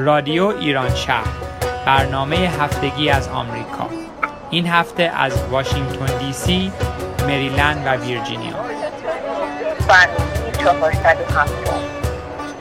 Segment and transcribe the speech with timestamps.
[0.00, 1.26] رادیو ایران شهر
[1.86, 3.86] برنامه هفتگی از آمریکا.
[4.50, 6.72] این هفته از واشنگتن دی سی
[7.26, 8.54] مریلند و ویرجینیا.
[9.88, 11.52] برنامه 407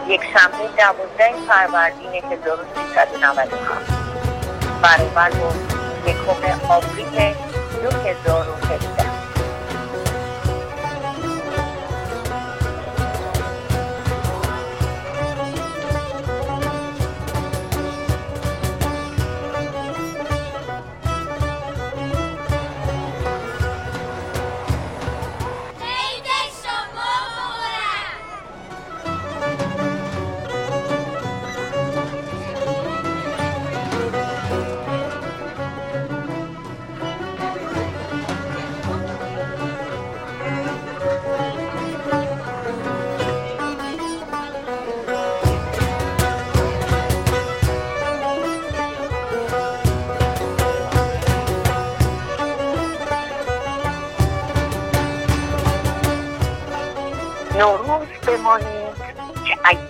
[0.08, 3.92] یک شنبه دوازده فروردین 1397
[4.82, 5.54] برابر با
[6.10, 7.34] یکم آوریل
[7.84, 8.97] 2017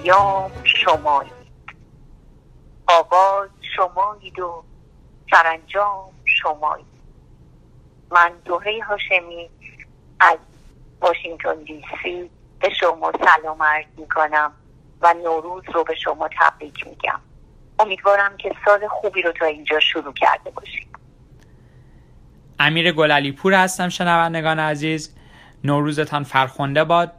[0.08, 1.34] ایام شمایید.
[2.88, 4.64] آغاز شمایید و
[5.32, 6.86] سرانجام شمایید.
[8.12, 9.50] من دوهه هاشمی
[10.20, 10.38] از
[11.02, 14.52] واشنگتن دی سی به شما سلام عرض می کنم
[15.02, 17.20] و نوروز رو به شما تبریک میگم.
[17.80, 20.88] امیدوارم که سال خوبی رو تا اینجا شروع کرده باشید
[22.60, 25.16] امیر گلالی پور هستم شنوندگان عزیز.
[25.64, 27.12] نوروزتان فرخنده باد.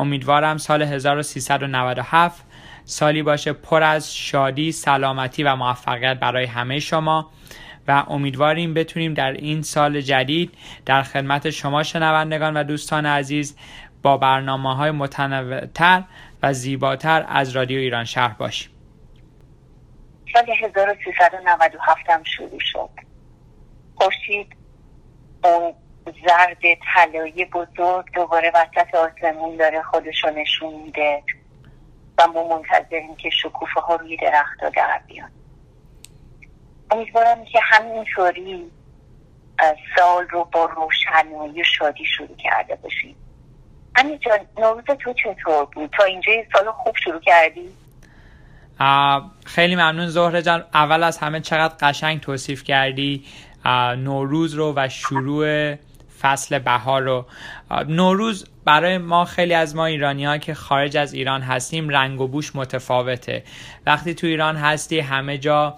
[0.00, 2.44] امیدوارم سال 1397
[2.84, 7.30] سالی باشه پر از شادی، سلامتی و موفقیت برای همه شما
[7.88, 10.54] و امیدواریم بتونیم در این سال جدید
[10.86, 13.56] در خدمت شما شنوندگان و دوستان عزیز
[14.02, 16.02] با برنامه های متنوعتر
[16.42, 18.70] و زیباتر از رادیو ایران شهر باشیم.
[20.32, 22.90] سال 1397 هم شروع شد.
[23.94, 24.56] خورشید
[25.44, 25.74] اون
[26.26, 26.62] زرد
[26.94, 31.22] طلایی بزرگ دوباره وسط آسمون داره خودشو نشون میده
[32.18, 35.30] و ما منتظریم که شکوفه ها روی درخت در بیان.
[36.90, 38.70] امیدوارم که همینطوری
[39.96, 43.16] سال رو با روشنایی و شادی شروع کرده باشیم.
[43.96, 47.68] همین جان نوروز تو چطور بود؟ تا اینجا سال خوب شروع کردی؟
[49.46, 50.64] خیلی ممنون زهره جان.
[50.74, 53.24] اول از همه چقدر قشنگ توصیف کردی
[53.96, 55.74] نوروز رو و شروع
[56.20, 57.26] فصل بهار رو.
[57.88, 62.28] نوروز برای ما خیلی از ما ایرانی ها که خارج از ایران هستیم رنگ و
[62.28, 63.44] بوش متفاوته.
[63.86, 65.76] وقتی تو ایران هستی همه جا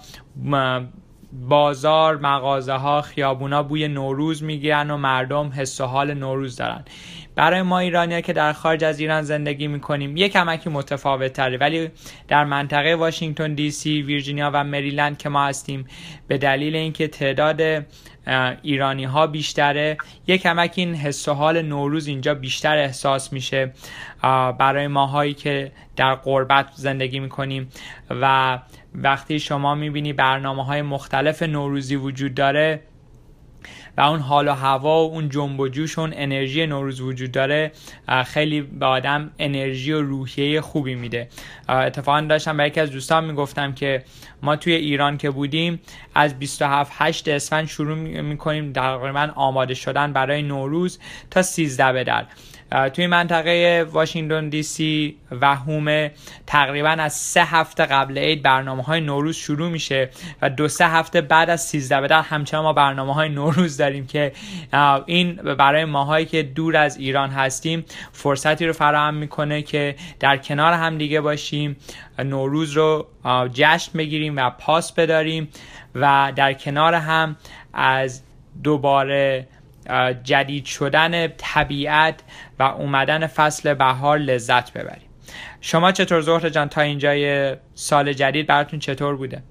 [1.33, 6.85] بازار مغازه ها خیابونا بوی نوروز می‌گیرن و مردم حس و حال نوروز دارن.
[7.35, 11.91] برای ما ایرانیا که در خارج از ایران زندگی می‌کنیم یک کمکی متفاوت تره ولی
[12.29, 15.87] در منطقه واشنگتن دی سی ویرجینیا و مریلند که ما هستیم
[16.29, 17.87] به دلیل اینکه تعداد
[18.63, 19.97] ایرانی ها بیشتره.
[20.27, 23.73] یک کمک این حس و حال نوروز اینجا بیشتر احساس میشه
[24.59, 27.69] برای ماهایی که در قربت زندگی می‌کنیم.
[28.11, 28.59] و
[28.95, 32.81] وقتی شما می‌بینی برنامه های مختلف نوروزی وجود داره
[33.97, 37.73] و اون حال و هوا و اون جنب و جوش اون انرژی نوروز وجود داره
[38.27, 41.29] خیلی به آدم انرژی و روحیه خوبی میده.
[41.69, 44.05] اتفاقا داشتم به یکی از دوستان می‌گفتم که
[44.43, 45.81] ما توی ایران که بودیم
[46.15, 50.99] از 27 8 اسفند شروع می‌کنیم تقریبا آماده شدن برای نوروز
[51.31, 52.27] تا 13 به در
[52.95, 56.11] توی منطقه واشنگتن دی سی و هومه
[56.47, 60.11] تقریبا از سه هفته قبل عید برنامه های نوروز شروع میشه
[60.43, 64.07] و دو سه هفته بعد از 13 به در همچنان ما برنامه های نوروز داریم
[64.07, 64.33] که
[65.07, 70.73] این برای ماهایی که دور از ایران هستیم فرصتی رو فراهم می‌کنه که در کنار
[70.73, 71.77] هم دیگه باشیم
[72.19, 73.07] نوروز رو
[73.53, 75.49] جشن بگیریم و پاس بداریم
[75.95, 77.37] و در کنار هم
[77.73, 78.23] از
[78.65, 79.47] دوباره
[80.23, 82.21] جدید شدن طبیعت
[82.59, 85.09] و اومدن فصل بهار لذت ببریم.
[85.61, 89.43] شما چطور زهر جان؟ تا اینجای سال جدید براتون چطور بوده؟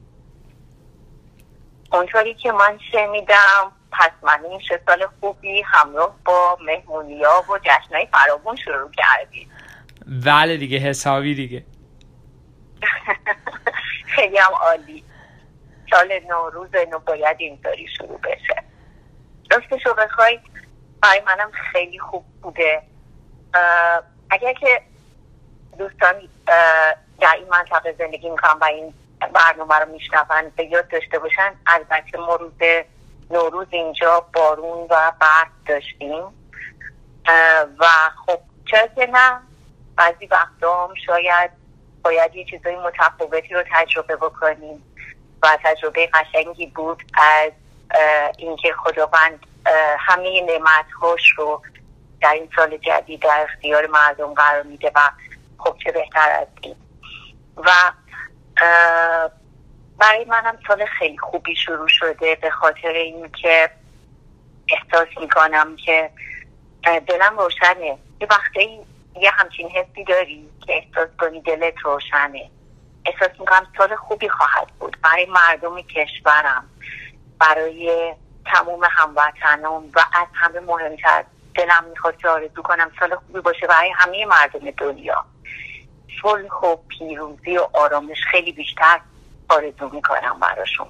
[1.94, 8.08] اونطوری که من شنیدم پس من این سال خوبی همراه با مهمونی ها و جشنهای
[8.12, 9.48] فراغون شروع کردید.
[10.26, 11.66] بله دیگه حسابی دیگه.
[14.16, 15.04] خیلی هم عالی.
[15.92, 18.71] سال نوروز نو باید اینطوری شروع بشه.
[19.52, 20.40] راستش رو بخوای
[21.02, 22.82] برای منم خیلی خوب بوده.
[24.30, 24.82] اگر که
[25.78, 26.16] دوستان
[27.20, 28.94] در این منطقه زندگی می‌کنم و این
[29.34, 32.52] برنامه رو میشنون به یاد داشته باشن البته ما روز
[33.32, 36.24] نوروز اینجا بارون و برف داشتیم.
[37.80, 37.86] و
[38.26, 39.40] خب چرا که نه؟
[39.96, 41.52] بعضی وقتا هم شاید
[42.04, 44.84] باید یه چیزای متفاوتی رو تجربه بکنیم.
[45.44, 47.52] و تجربه قشنگی بود از
[48.38, 49.46] اینکه خداوند
[50.00, 51.62] همه نعمت هاش رو
[52.22, 55.00] در این سال جدید در اختیار مردم قرار میده و
[55.58, 56.76] خب چه بهتر از این.
[57.58, 57.72] و
[59.98, 63.70] برای منم سال خیلی خوبی شروع شده به خاطر اینکه
[64.70, 66.10] احساس می‌کنم که
[67.08, 67.98] دلم روشنه.
[68.22, 68.80] یه وقتی
[69.16, 72.50] یه همچین حسی داری که احساس کنی دلت روشنه.
[73.06, 74.98] احساس می‌کنم سال خوبی خواهد بود.
[75.04, 76.70] برای مردم کشورم.
[77.42, 78.14] برای
[78.46, 81.24] تموم هموطنان و از همه مهمتر.
[81.56, 85.26] دلم می‌خواد که آرزو کنم سال خوبی باشه برای همه مردم دنیا.
[86.22, 89.00] صلح و پیروزی و آرامش خیلی بیشتر
[89.50, 90.88] آرزو می‌کنم براشون.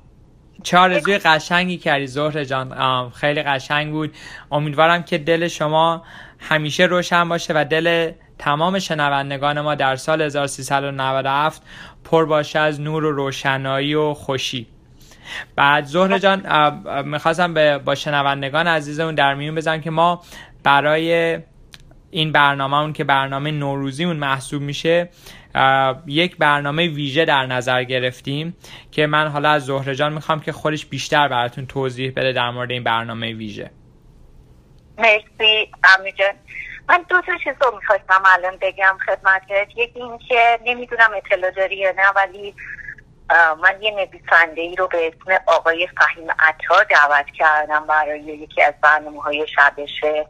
[0.63, 3.09] چه آرزوی قشنگی کردی زهر جان.
[3.09, 4.15] خیلی قشنگ بود.
[4.51, 6.05] امیدوارم که دل شما
[6.39, 11.61] همیشه روشن باشه و دل تمام شنوندگان ما در سال 1397
[12.03, 14.67] پر باشه از نور و روشنایی و خوشی.
[15.55, 16.43] بعد زهر جان
[17.05, 20.21] می‌خواستم با شنوندگان عزیزمون در میون بزنم که ما
[20.63, 21.39] برای
[22.11, 25.09] این برنامه اون که برنامه نوروزی اون محسوب میشه
[26.07, 28.57] یک برنامه ویژه در نظر گرفتیم
[28.91, 32.71] که من حالا از زهره جان می‌خوام که خودش بیشتر براتون توضیح بده در مورد
[32.71, 33.71] این برنامه ویژه.
[34.97, 35.71] مرسی
[36.17, 36.33] جان.
[36.89, 39.67] من دو تا چیز رو می‌خواستم الان بگم خدمتت.
[39.77, 42.53] یکی این که نمی‌دونم اطلاع داری یا نه ولی
[43.61, 48.73] من یه نویسنده ای رو به اسم آقای فهیم عطار دعوت کردم برای یکی از
[48.81, 50.27] برنامه های شبشه.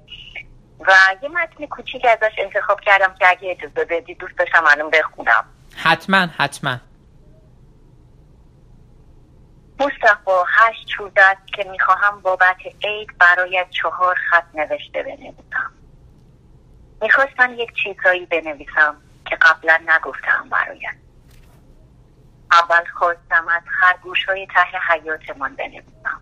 [0.87, 5.45] و یه متن کوچیک ازش انتخاب کردم که اگه اجازه بدی دوست داشتم الان بخونم.
[5.77, 6.77] حتما حتما.
[9.79, 15.71] مصطفی هشت چود است که می‌خواهم بابت عید برای چهار خط نوشته بنویسم.
[17.01, 18.95] می‌خواستم یک چیزهایی بنویسم
[19.25, 20.95] که قبلا نگفتم برایت.
[22.51, 26.21] اول خواستم از خرگوش های ته حیاتمان بنویسم.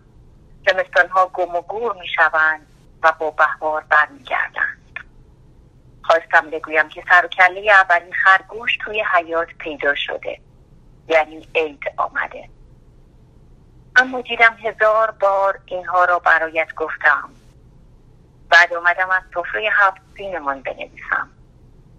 [0.66, 2.66] زمستان ها گم و گور می‌شوند
[3.02, 4.98] و با بهار برمیگردند.
[6.02, 10.40] خواستم بگویم که سر و کله اولین خرگوش توی حیات پیدا شده.
[11.08, 12.48] یعنی عید آمده.
[13.96, 17.30] اما دیدم هزار بار اینها را برایت گفتم.
[18.50, 21.30] بعد آمدم از سفره هفت سینمان بنویسم.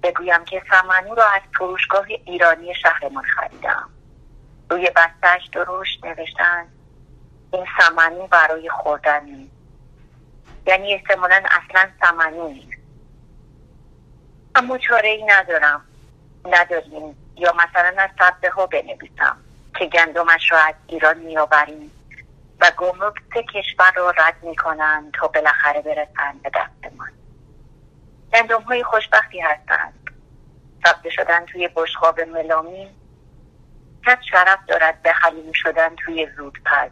[0.04, 3.90] بگویم که سمنو را از فروشگاه ایرانی شهرمان خریدم.
[4.72, 6.68] روی بستش درشت نوشتن
[7.54, 9.52] این سمنو برای خوردن نیست
[10.68, 12.82] یعنی احتمالا اصلا سمنو نیست.
[14.56, 15.86] اما چاره ای ندارم.
[16.46, 17.34] نداریم.
[17.38, 19.38] یا مثلا از سبزه ها بنویسم
[19.80, 21.92] که گندمش را از ایران میآوریم
[22.60, 27.12] و گمرک سه کشور را رد می‌کنند تا بالاخره برسند به دستمان.
[28.34, 29.94] گندم های خوشبختی هستند.
[30.86, 33.01] سبزه شدن توی بشخاب ملامی
[34.06, 36.92] کس شرف دارد به حلیم شدن توی زودپز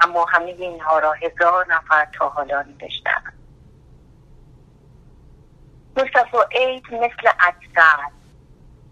[0.00, 3.32] اما همه اینها را هزار نفر تا حالا نوشتند
[5.96, 8.18] مصطفی عید مثل عدسه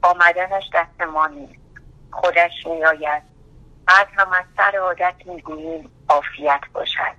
[0.02, 1.60] آمدنش دست ما نیست.
[2.10, 3.22] خودش میآید.
[3.86, 7.16] بعد هم از سر عادت می‌گوییم عافیت باشد.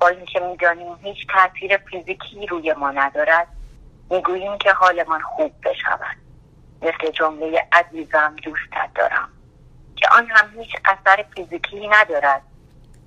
[0.00, 3.48] با اینکه می‌دانیم هیچ تاثیر فیزیکی روی ما ندارد
[4.10, 6.16] می‌گوییم که حالمان خوب بشود.
[6.82, 9.28] مثل جمله عزیزم دوستت دارم.
[10.00, 12.42] که آن هم هیچ اثر فیزیکی ندارد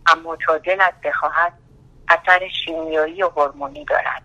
[0.07, 1.53] اما تا دلت بخواهد
[2.09, 4.21] اثر شیمیایی و هورمونی دارد.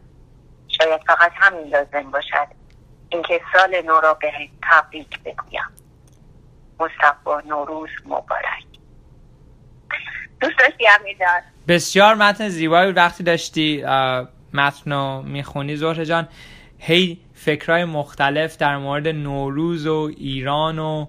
[0.69, 2.47] شاید فقط همین لازم باشد
[3.09, 4.33] اینکه سال نو را به
[4.71, 5.71] تبریک بگویم.
[6.81, 8.65] مصطفی نوروز مبارک.
[10.41, 10.85] دوست داشتی
[11.69, 13.85] بسیار متن زیبایی وقتی داشتی
[14.55, 16.29] متن رو می‌خونی زهره جان
[16.79, 21.07] هی فکرهای مختلف در مورد نوروز و ایران و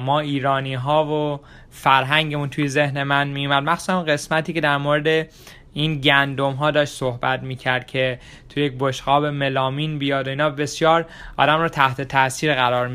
[0.00, 1.40] ما ایرانی ها و
[1.70, 5.28] فرهنگمون توی ذهن من میومد مخصوصا قسمتی که در مورد
[5.72, 8.18] این گندم ها داشت صحبت می‌کرد که
[8.48, 11.06] توی یک بشقاب ملامین بیاد و اینا بسیار
[11.36, 12.88] آدم رو تحت تاثیر قرار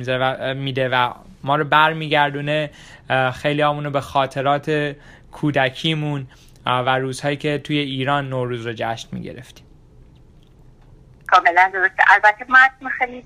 [0.53, 2.71] میده و ما رو برمیگردونه
[3.33, 4.95] خیلی همونو به خاطرات
[5.31, 6.27] کودکیمون
[6.65, 9.65] و روزهایی که توی ایران نوروز رو جشن می‌گرفتیم.
[11.27, 12.03] کاملا درسته.
[12.07, 13.25] البته متن خیلی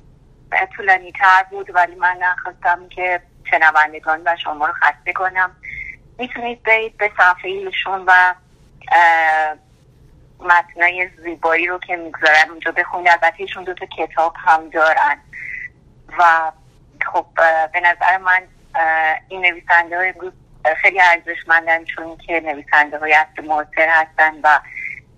[0.76, 3.22] طولانی تر بود ولی من نخواستم که
[3.52, 5.56] شنوندگان و شما رو خسته کنم.
[6.20, 8.34] می‌تونید برید به صفحه ایشون و
[10.40, 13.08] متنای زیبایی رو که می‌گذارن اونجا بخونید.
[13.08, 15.18] البته ایشون دو تا کتاب هم دارن.
[16.20, 16.52] و
[17.06, 17.26] خب
[17.74, 18.44] به نظر من
[19.28, 20.14] این نویسنده های
[20.82, 24.60] خیلی ارزشمندن چون که نویسنده های اصل معاصر هستن و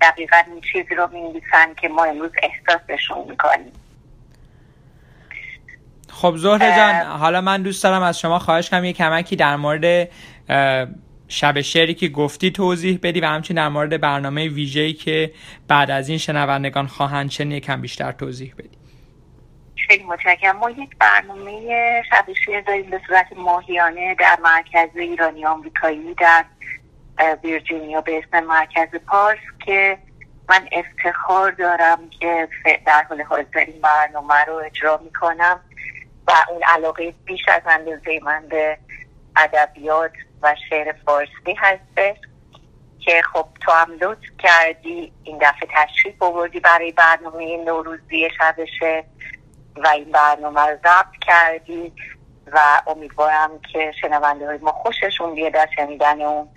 [0.01, 1.41] دقیقا این چیزی رو می
[1.82, 3.85] که ما امروز احساسشون می‌کنیم.
[6.16, 10.10] خب زهره جان حالا من دوست دارم از شما خواهش کنم یه کمکی در مورد
[11.28, 15.32] شب شعری که گفتی توضیح بدی و همچنین در مورد برنامه ویژه‌ای که
[15.68, 18.78] بعد از این شنوندگان خواهند چه یکم بیشتر توضیح بدی.
[19.88, 20.58] خیلی متشکرم.
[20.58, 21.52] ما یک برنامه
[22.10, 26.46] شب شعر داریم به صورت ماهیانه در مرکز ایرانی آمریکایی در
[27.44, 29.98] ویرجینیا به اسم مرکز پارس که
[30.50, 32.48] من افتخار دارم که
[32.86, 35.60] در حال حاضر این برنامه رو اجرا می‌کنم.
[36.27, 38.77] و اون علاقه بیش از اندازه من به
[39.36, 42.17] ادبیات و شعر فارسی هستش
[43.00, 49.03] که خب تو هم لطف کردی این دفعه تشریف آوردی برای برنامه نوروزی شبشه
[49.75, 51.94] و این برنامه رو ضبط کردی
[52.51, 56.48] و امیدوارم که شنونده های ما خوششون بیاد از شنیدن اون.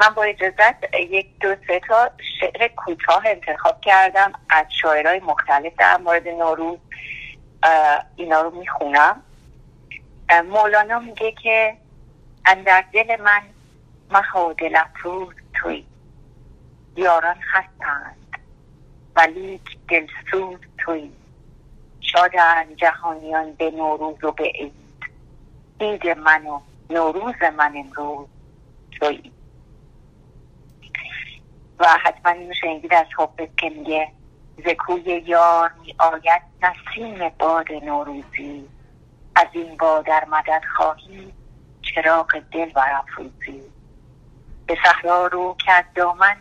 [0.00, 5.96] من با اجازت یک دو سه تا شعر کوتاه انتخاب کردم از شاعرهای مختلف در
[5.96, 6.78] مورد نوروز.
[8.16, 9.22] اینا رو می‌خونم.
[10.50, 11.76] مولانا میگه که
[12.46, 13.42] اندر دل من
[14.10, 15.84] مها دل افروز توی.
[16.96, 18.16] یاران هستند
[19.16, 21.10] ولی دلسوز توی.
[22.00, 24.72] شادن جهانیان به نوروز و به عید.
[25.78, 28.26] دید من و نوروز من امروز
[29.00, 29.32] توی.
[31.78, 34.08] و حتما اینو شنیدید از حبت که میگه
[34.58, 38.68] زکوی یار می آید نسیم باد نوروزی.
[39.36, 41.32] از این با در مدد خواهی
[41.82, 43.62] چراغ دل برافروزی.
[44.66, 46.36] به صحرا رو که از دامن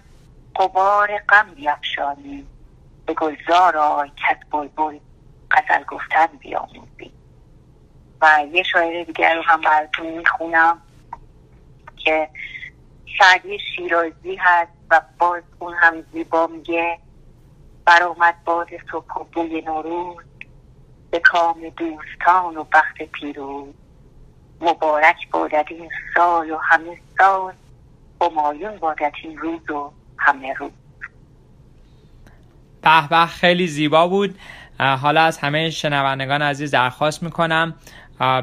[0.56, 2.48] قبار غم بیافشانی
[3.06, 5.00] به گلزار آی کت بلبل
[5.52, 7.12] غزل گفتن بیاموزی.
[8.22, 10.82] و یه شاعر دیگر رو هم براتون می‌خونم
[11.98, 12.30] که
[13.20, 17.00] سعدی شیرازی هست و باز اون هم زیبا میگه.
[17.86, 20.24] برآمد باد صبح و بوی نوروز
[21.12, 23.74] به کام دوستان و بخت پیروز.
[24.62, 27.54] مبارک بادد این سال و همه سال
[28.22, 30.72] همایون بادد این روز و همه روز.
[32.82, 34.40] به به خیلی زیبا بود.
[34.80, 37.76] حالا از همه شنوندگان عزیز درخواست می‌کنم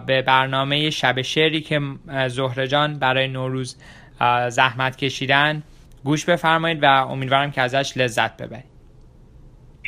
[0.06, 1.80] به برنامه شب شعری که
[2.28, 3.76] زهره جان برای نوروز
[4.48, 5.62] زحمت کشیدن
[6.04, 8.67] گوش بفرمایید و امیدوارم که ازش لذت ببرید.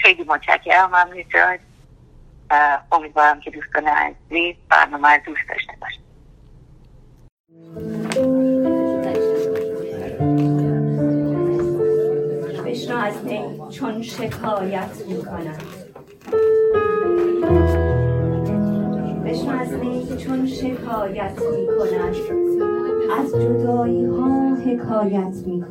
[0.03, 1.59] خیلی متشکرم ممنون جان
[2.93, 6.11] امیدوارم که دوستان عزیز برنامه دوست داشته باشید
[13.03, 15.63] از نی چون شکایت می کند
[19.25, 22.17] بشنو از نی چون شکایت می کند
[23.19, 25.65] از جدایی ها حکایت می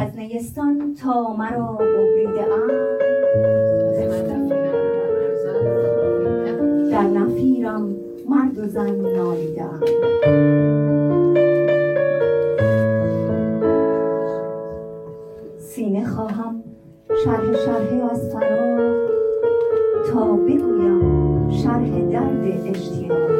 [0.00, 2.46] کند نیستان تا مرا ببریده
[6.90, 7.96] در نفیرم
[8.28, 9.64] مرد و زن نالیده
[15.58, 16.62] سینه خواهم
[17.24, 19.10] شرح شرح از فراغ
[20.12, 23.39] تا بگویم شرح درد اشتیاق.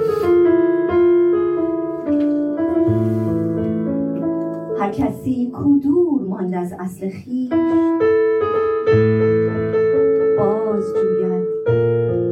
[4.90, 7.52] کسی کدور ماند از اصل خیش
[10.38, 11.48] باز جوید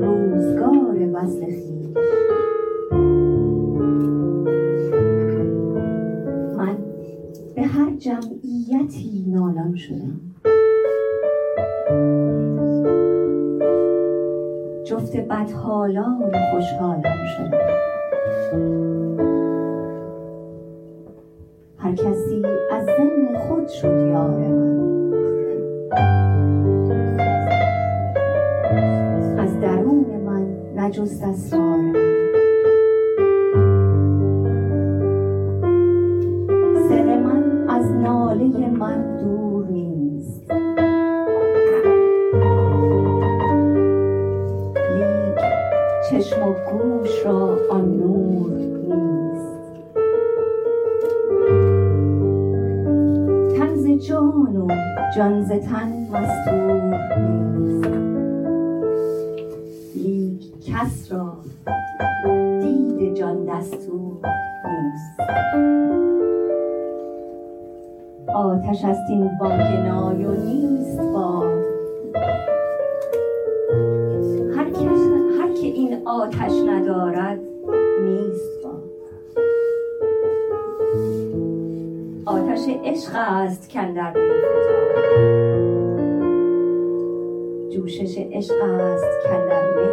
[0.03, 1.97] روزگار وصل خیش
[6.57, 6.77] من
[7.55, 10.21] به هر جمعیتی نالان شدم.
[14.85, 18.98] جفت بدحالان خوشحالان شدم.
[21.89, 24.79] هر کسی از ذهن خود شد یار من.
[29.39, 32.08] از درون من نجست اسرار من.
[53.99, 54.69] جان و
[55.17, 56.99] جان ز تن مستور
[59.95, 61.37] لیک کس را
[62.63, 64.17] دید جان دستور
[64.65, 65.21] نیست.
[68.35, 71.65] آتش است این واگنای و نیست باد.
[74.57, 74.71] هر
[75.61, 77.39] که این آتش ندارد
[78.03, 78.38] نیست.
[82.59, 84.13] آتش عشق است کندر
[87.73, 89.89] جوشش عشق است کندر می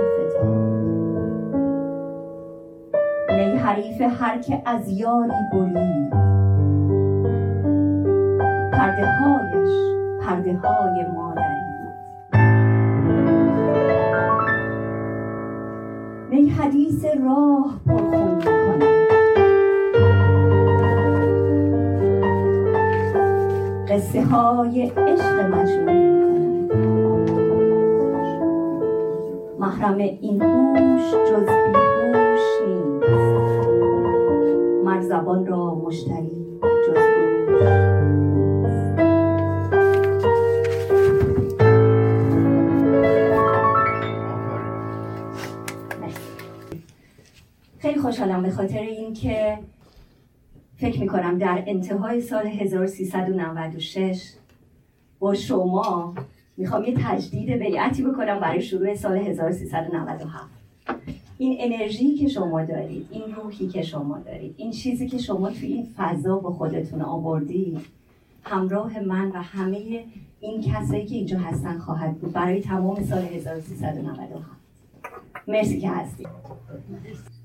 [3.35, 6.09] نی حریف هر که از یاری برید.
[8.71, 11.45] پرده هایش پرده های مادری
[16.29, 18.64] نی حدیث راه پرخون
[23.95, 26.15] قصه های عشق مجنون
[29.59, 33.67] محرم این هوش جز بیهوش نیست.
[34.85, 36.97] مر زبان را مشتری جز
[47.79, 49.57] خیلی خوشحالم به خاطر اینکه
[50.85, 54.33] فکر می‌کنم در انتهای سال 1396
[55.19, 56.15] با شما
[56.57, 60.43] می‌خوام یه تجدید بیعتی بکنم برای شروع سال 1397
[61.37, 65.73] این انرژی که شما دارید این روحی که شما دارید این چیزی که شما توی
[65.73, 67.79] این فضا با خودتون آوردید
[68.43, 70.03] همراه من و همه
[70.39, 74.45] این کسایی که اینجا هستن خواهد بود برای تمام سال 1397
[75.47, 76.27] مرسی که هستید.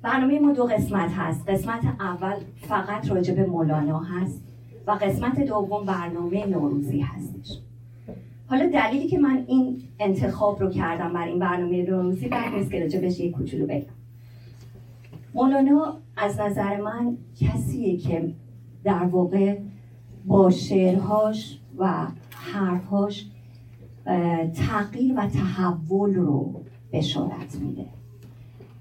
[0.02, 1.48] برنامه ما دو قسمت هست.
[1.48, 4.42] قسمت اول فقط راجع به مولانا هست
[4.86, 7.60] و قسمت دوم برنامه نوروزی هستش.
[8.46, 12.80] حالا دلیلی که من این انتخاب رو کردم برای این برنامه نوروزی بعد نیست که
[12.80, 13.86] راجع بهش یک کوچولو بگم.
[15.34, 18.34] مولانا از نظر من کسیه که
[18.84, 19.58] در واقع
[20.24, 23.26] با شعرهاش و حرفهاش
[24.54, 26.60] تغییر و تحول رو
[26.92, 27.86] بشارت میده.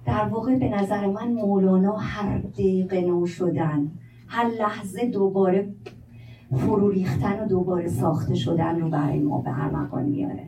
[0.06, 3.92] در واقع به نظر من مولانا هر دقیقه نو شدن
[4.28, 5.70] هر لحظه دوباره
[6.56, 10.44] فرو ریختن و دوباره ساخته شدن رو برای ما به ارمغان میاره.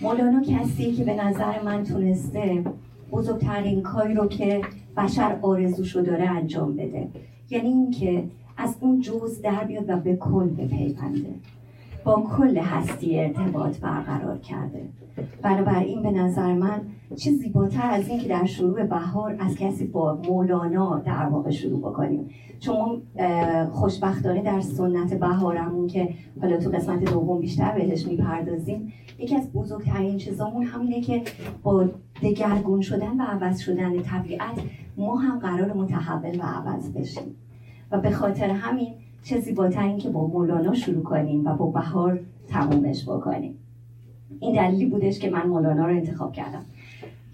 [0.00, 2.64] مولانا کسیه که به نظر من تونسته
[3.10, 4.60] بزرگترین کاری رو که
[4.96, 7.08] بشر آرزوشو داره انجام بده.
[7.50, 8.24] یعنی اینکه
[8.56, 11.34] از اون جز در بیاد و به کل بپیونده.
[12.04, 14.82] با کل هستی ارتباط برقرار کرده.
[15.42, 16.80] بنابراین به نظر من
[17.14, 21.78] چه زیباتر از این که در شروع بهار از کسی با مولانا در واقع شروع
[21.78, 22.30] بکنیم.
[22.60, 23.02] چون
[23.72, 26.08] خوشبختانه در سنت بهارمون که
[26.40, 31.22] حالا تو قسمت دوم بیشتر بهش می‌پردازیم یکی از بزرگترین چیزامون همینه که
[31.62, 31.88] با
[32.22, 34.60] دگرگون شدن و عوض شدن طبیعت
[34.96, 37.36] ما هم قرار متحول و عوض بشیم.
[37.90, 38.88] و به خاطر همین
[39.22, 43.54] چه زیباتر این که با مولانا شروع کنیم و با بهار تمومش بکنیم.
[44.40, 46.64] این دلیلی بودش که من مولانا رو انتخاب کردم.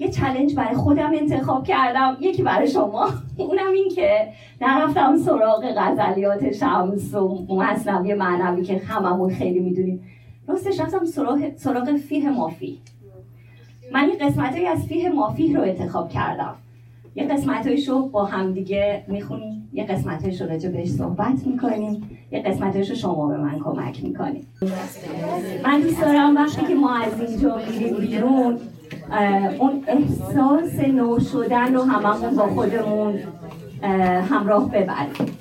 [0.02, 2.16] یه چلنج برای خودم انتخاب کردم.
[2.20, 3.08] یکی برای شما.
[3.36, 4.28] اونم این که
[4.60, 10.04] نرفتم سراغ غزلیات شمس و مصنوی معنوی که هممون خیلی می‌دونیم.
[10.48, 12.78] راستش رفتم سراغ, سراغ فیه مافی.
[13.92, 16.54] من این قسمت از فیه مافی رو انتخاب کردم.
[17.14, 19.68] یه قسمت رو با همدیگه می‌خونیم.
[19.72, 22.18] یه قسمت رو راجع بهش صحبت می‌کنیم.
[22.32, 24.46] یه قسمت رو شما به من کمک می‌کنیم
[25.64, 28.58] من دوست دارم وقتی که ما از اینجا میریم بیرون
[29.58, 33.18] اون احساس نو شدن رو هممون با خودمون
[34.30, 35.38] همراه ببریم.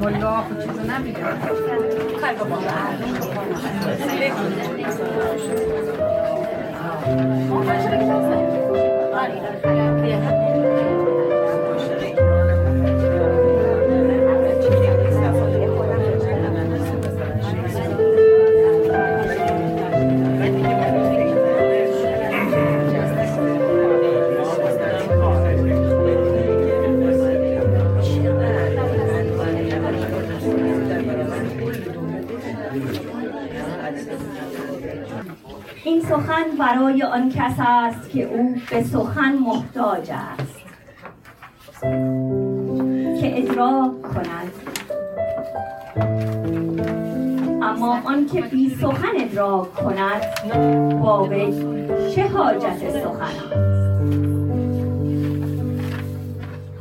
[0.00, 1.36] Morgò, faccio un'amica.
[2.20, 2.44] Cargo
[36.60, 40.60] برای آن کس است که او به سخن محتاج است.
[43.20, 44.52] که ادراک کند.
[47.62, 50.22] اما آن که بی سخن ادراک کند
[51.02, 51.28] با
[52.14, 53.70] چه حاجت سخن است؟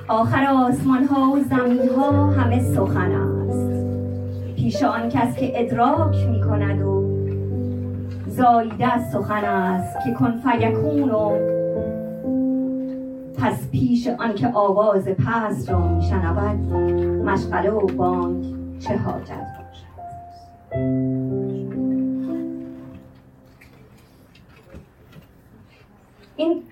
[0.08, 3.39] آخر آسمان ها و زمین ها همه سخن است.
[4.70, 7.04] پیش آن کس که ادراک می کند و
[8.28, 11.40] زایده از سخن است که کن فیکون و
[13.38, 16.74] پس پیش آنکه آواز پس را میشنود
[17.26, 18.46] مشغله و بانک
[18.80, 19.90] چه حاجت باشد؟
[26.38, 26.64] این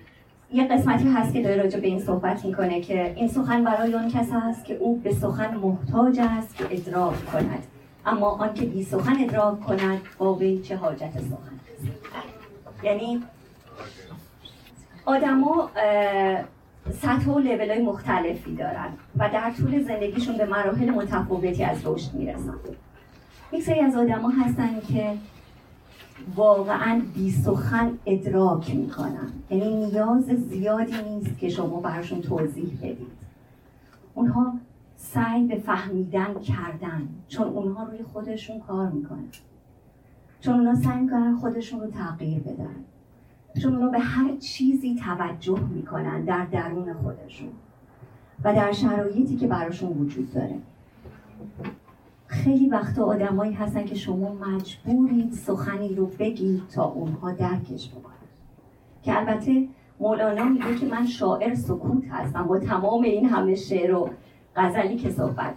[0.52, 4.08] یه قسمتی هست که داره راجع به این صحبت می‌کنه که این سخن برای آن
[4.08, 7.77] کس هست که او به سخن محتاج است که ادراک کند.
[8.08, 11.60] اما آنکه بی سخن ادراک کند واقعی چه حاجت سخن
[12.82, 13.22] یعنی
[15.06, 15.70] آدما
[17.02, 22.14] سطح و لیول های مختلفی دارن و در طول زندگیشون به مراحل متفاوتی از رشد
[22.14, 22.54] می‌رسن.
[23.52, 25.14] یک سری از آدما هستن که
[26.36, 29.32] واقعا بی سخن ادراک می‌کنن.
[29.50, 33.18] یعنی نیاز زیادی نیست که شما براشون توضیح بدید.
[34.14, 34.52] اونها
[35.00, 39.28] سعی به فهمیدن کردن چون اونها روی خودشون کار می‌کنن.
[40.40, 42.74] چون اونها سعی می‌کنن خودشون رو تغییر بدن.
[43.62, 47.48] چون اونها به هر چیزی توجه می‌کنن در درون خودشون
[48.44, 50.58] و در شرایطی که براشون وجود داره.
[52.26, 58.14] خیلی وقتا آدمایی هستن که شما مجبورید سخنی رو بگید تا اونها درکش بکنن.
[59.02, 59.68] که البته
[60.00, 64.10] مولانا میگه که من شاعر سکوت هستم با تمام این همه شعر و
[64.56, 65.54] غزلی که صحبت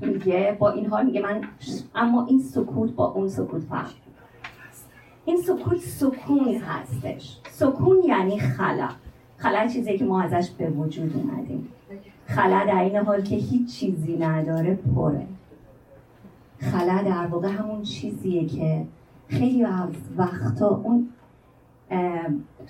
[0.00, 1.40] میگه با این حال میگه من
[1.94, 3.94] اما این سکوت با اون سکوت فرق
[5.24, 7.38] این سکوت سکون هستش.
[7.50, 8.88] سکون یعنی خلا.
[9.36, 11.68] خلا چیزی که ما ازش به وجود اومدیم.
[12.26, 15.26] خلا در این حال که هیچ چیزی نداره پره.
[16.60, 18.86] خلا در واقع همون چیزیه که
[19.28, 21.08] خیلی از وقتا اون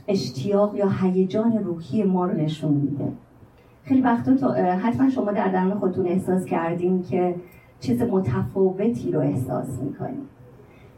[0.09, 3.12] اشتیاق یا هیجان روحی ما رو نشون میده.
[3.85, 7.35] خیلی وقتا تو حتما شما در درون خودتون احساس کردیم که
[7.81, 10.29] چیز متفاوتی رو احساس می‌کنیم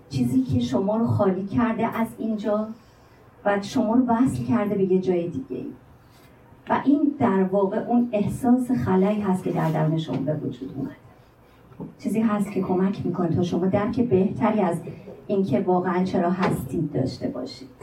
[0.09, 2.68] چیزی که شما رو خالی کرده از اینجا
[3.44, 5.64] و شما رو وصل کرده به یه جای دیگه
[6.68, 10.96] و این در واقع اون احساس خلایی هست که در درون شما به وجود اومد
[11.99, 14.81] چیزی هست که کمک می‌کنه تا شما درک بهتری از
[15.27, 17.76] اینکه واقعا چرا هستید داشته باشید.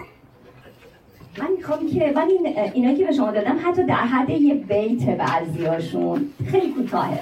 [1.38, 5.10] من می‌خوام که من این اینا که به شما دادم حتی در حد یه بیت
[5.10, 7.20] بعضیاشون خیلی کوتاهه.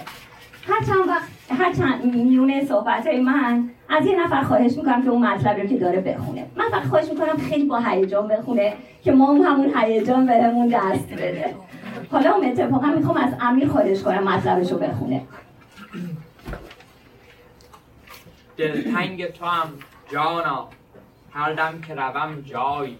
[0.67, 5.09] هر چند وقت هر چند میونه صحبت های من از یه نفر خواهش می‌کنم که
[5.09, 6.45] اون مطلب رو که داره بخونه.
[6.55, 11.13] من فقط خواهش می‌کنم خیلی با هیجان بخونه که ما هم همون هیجان بهمون دست
[11.13, 11.55] بده.
[12.11, 15.21] حالا اون اتفاقا می‌خوام از امیر خواهش کنم مطلبش رو بخونه.
[18.57, 19.69] دلتنگ تو هم
[20.11, 20.67] جانا
[21.31, 22.97] هر دم که روم جایی.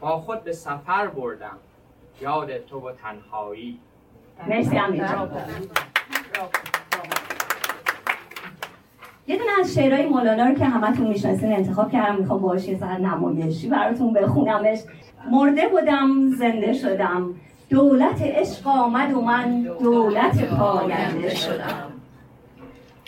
[0.00, 1.56] با خود به سفر بردم.
[2.20, 3.78] یاد تو و تنهایی.
[4.48, 5.04] مرسی امیر
[9.26, 12.98] یه دونه از شعرهای مولانا رو که همتون می‌شناسین انتخاب کردم می‌خوام باهاش یه سر
[12.98, 14.78] نمایشی براتون بخونمش.
[15.30, 17.34] مرده بودم زنده شدم.
[17.68, 21.92] دولت عشق آمد و من دولت پاینده شدم.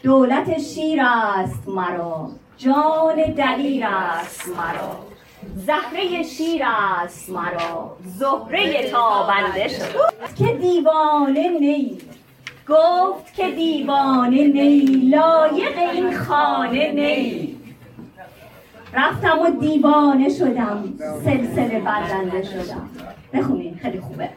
[0.03, 5.12] دولت شیر است مرا جان دلیر است مرا.
[5.57, 10.13] زهره شیر است مرا زهره تابنده شد.
[10.39, 11.99] که دیوانه نی
[12.69, 17.57] گفت که دیوانه نی لایق این خانه نی.
[18.95, 20.85] رفتم و دیوانه شدم
[21.25, 22.91] سلسله بردنده شدم.
[23.33, 24.29] بخونین خیلی خوبه.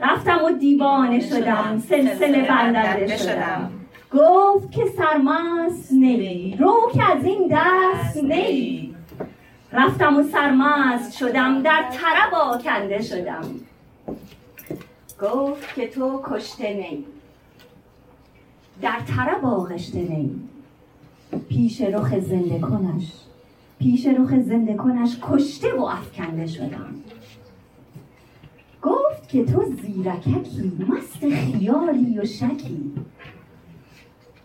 [0.00, 3.70] رفتم و دیوانه شدم سلسله بندنده شدم.
[4.12, 8.87] گفت که سرمست نی رو که از این دست نی.
[9.72, 13.44] رفتم و سرمست شدم در طرب آکنده شدم.
[15.22, 17.04] گفت که تو کشته نی.
[18.82, 20.30] در طرب آغشته نی.
[21.48, 23.12] پیش رخ زنده کنش
[23.78, 26.94] پیش رخ زنده کنش کشته و افکنده شدم.
[28.82, 32.92] گفت که تو زیرککی مست خیالی و شکی.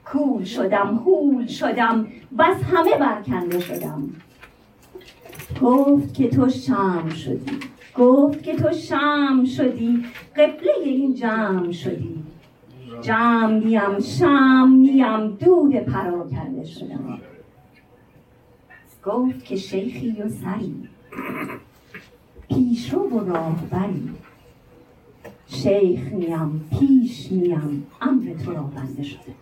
[0.06, 2.08] کول شدم هول شدم
[2.40, 4.10] بس همه برکنده شدم.
[5.64, 7.60] گفت که تو شم شدی.
[7.98, 10.06] گفت که تو شم شدی.
[10.36, 12.24] قبله این جمع شدی.
[13.02, 15.28] جمع نیم شم نیم.
[15.28, 17.20] دود پراکنده شدم.
[19.06, 20.90] گفت که شیخی و سری.
[22.50, 24.10] پیشرو و راهبری.
[25.48, 27.88] شیخ نیم پیش نیم.
[28.02, 29.34] امر تو را بنده شده.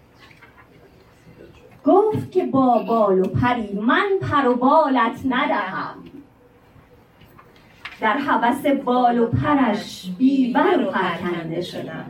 [1.85, 6.00] گفت که با بال و پری من پر و بالت ندهم.
[8.01, 12.05] در حوس بال و پرش بیبر و پرکنده شدم.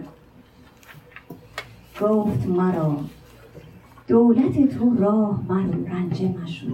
[2.02, 2.98] گفت مرا
[4.08, 6.68] دولت تو راه من رنجه مشو.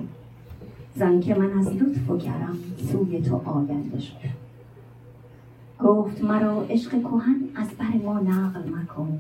[0.96, 2.20] زن که من از لطف و
[2.92, 4.34] سوی تو آینده شدم
[5.80, 9.20] گفت مرا عشق کهن از بر ما نقل مکن.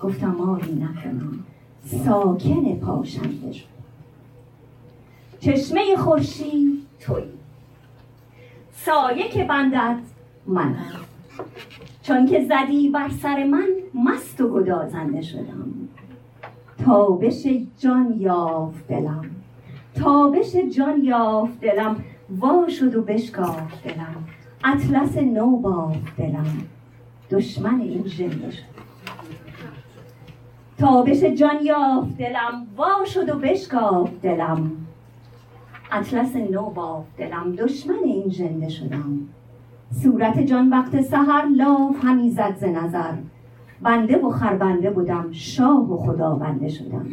[0.00, 1.44] گفتم آری نکنم.
[1.84, 3.64] ساکن پاشنده شد
[5.40, 7.22] چشمه خورشید توی
[8.84, 9.98] سایه که بندد
[10.46, 10.76] من.
[12.02, 15.74] چون که زدی بر سر من مست و گدازنده شدم.
[16.84, 17.46] تابش
[17.78, 19.24] جان یافت دلم.
[19.94, 22.04] تابش جان یافت دلم.
[22.30, 24.24] وا شد و بشکافت دلم.
[24.64, 26.56] اطلس نو بافت دلم.
[27.30, 28.62] دشمن این ژنده شد.
[30.78, 32.66] تابش جان یافت دلم.
[32.76, 34.87] وا شد و بشکافت دلم.
[35.92, 36.72] اطلس نو
[37.18, 39.18] دلم دشمن این ژنده شدم.
[40.02, 43.12] صورت جان وقت سحر لاف همی زد ز نظر.
[43.82, 47.06] بنده و خربنده بودم شاه و خداونده شدم.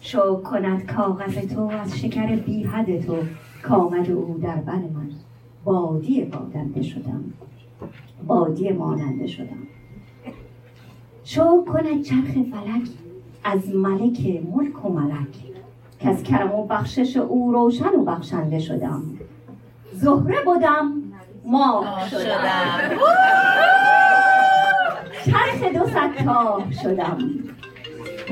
[0.00, 3.16] شو کند کاغذ تو از شکر بی حد تو
[3.62, 5.10] کامد او در بر من.
[5.64, 7.24] بادی بادنده شدم.
[8.26, 9.66] بادی ماننده شدم.
[11.24, 12.88] شو کند چرخ فلک
[13.44, 15.45] از ملک ملک و ملک.
[15.98, 19.02] که از کرم و بخشش او روشن و بخشنده شدم.
[19.92, 20.92] زهره بودم
[21.46, 22.98] ماه شدم.
[25.24, 27.18] چرخ دو ستاه شدم.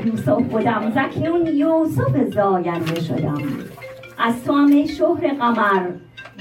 [0.05, 3.41] یوسف بودم زکیون یوسف زاینده شدم.
[4.19, 5.89] از تو هم شهر قمر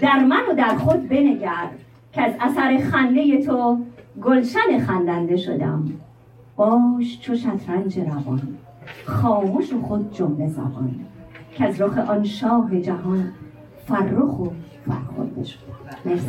[0.02, 1.68] در من و در خود بنگر
[2.12, 3.78] که از اثر خنده تو
[4.22, 5.84] گلشن خندنده شدم.
[6.56, 8.58] باش چو شطرنج روان
[9.06, 11.00] خاموش و خود جمله زبان.
[11.54, 13.32] که از رخ آن شاه جهان
[13.88, 14.50] فرخ و
[14.86, 15.50] فرخنده
[16.04, 16.26] مرسی.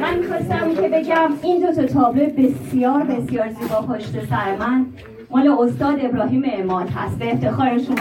[0.00, 4.86] من خواستم که بگم این دو تا تابلو بسیار بسیار زیبا پشت سر من.
[5.30, 7.18] مال استاد ابراهیم اماد هست.
[7.18, 7.96] به افتخار شما.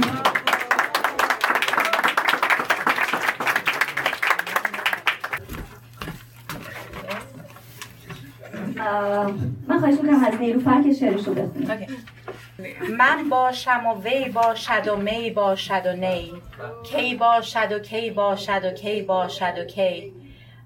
[9.67, 11.77] من خواهش می‌کنم از نیروفر که شعرشو بخونم
[12.97, 16.33] من باشم و وی باشد و می باشد و نی.
[16.83, 20.13] کی باشد و کی باشد و کی باشد و کی.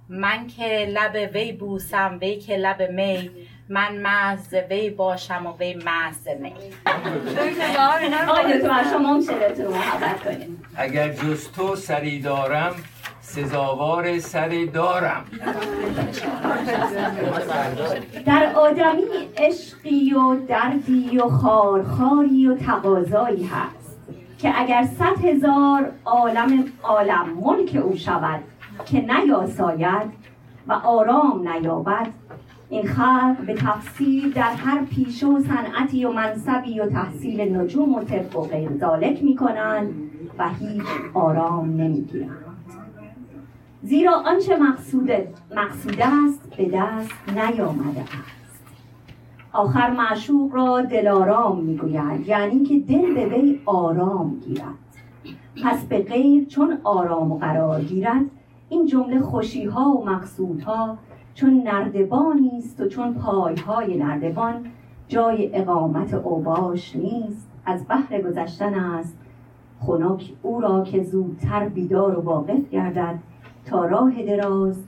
[0.10, 3.32] من که لب وی بوسم وی که لب می.
[3.70, 6.54] من مز وی باشم و وی مز می
[10.76, 12.76] اگر جز تو سری دارم
[13.30, 15.26] سزاوار سر دارم.
[18.26, 19.04] در آدمی
[19.38, 24.00] عشقی و دردی و خارخاری و تقاضایی هست
[24.38, 28.40] که اگر صد هزار عالم عالم ملک او شود
[28.86, 30.12] که نیاساید
[30.68, 32.08] و آرام نیابد
[32.70, 38.04] این خلق به تفصیل در هر پیشه و صنعتی و منصبی و تحصیل نجوم و
[38.04, 39.94] طب و غیر ذالک می‌کنند
[40.38, 42.49] و هیچ آرام نمی‌گیرند.
[43.84, 45.10] زیرا آنچه مقصود
[45.56, 48.64] مقصود است به دست نیامده است.
[49.54, 54.76] آخر معشوق را دلارام می‌گوید یعنی که دل به وی آرام گیرد.
[55.64, 58.26] پس به غیر چون آرام و قرار گیرد
[58.70, 60.98] این جمله خوشی ها و مقصودها
[61.34, 64.66] چون نردبانی است و چون پایهای نردبان
[65.08, 67.50] جای اقامت اوباش نیست.
[67.66, 69.18] از بحر گذشتن است
[69.80, 73.20] خنک او را که زودتر بیدار و واقف گردد
[73.70, 74.84] تا راه دراز.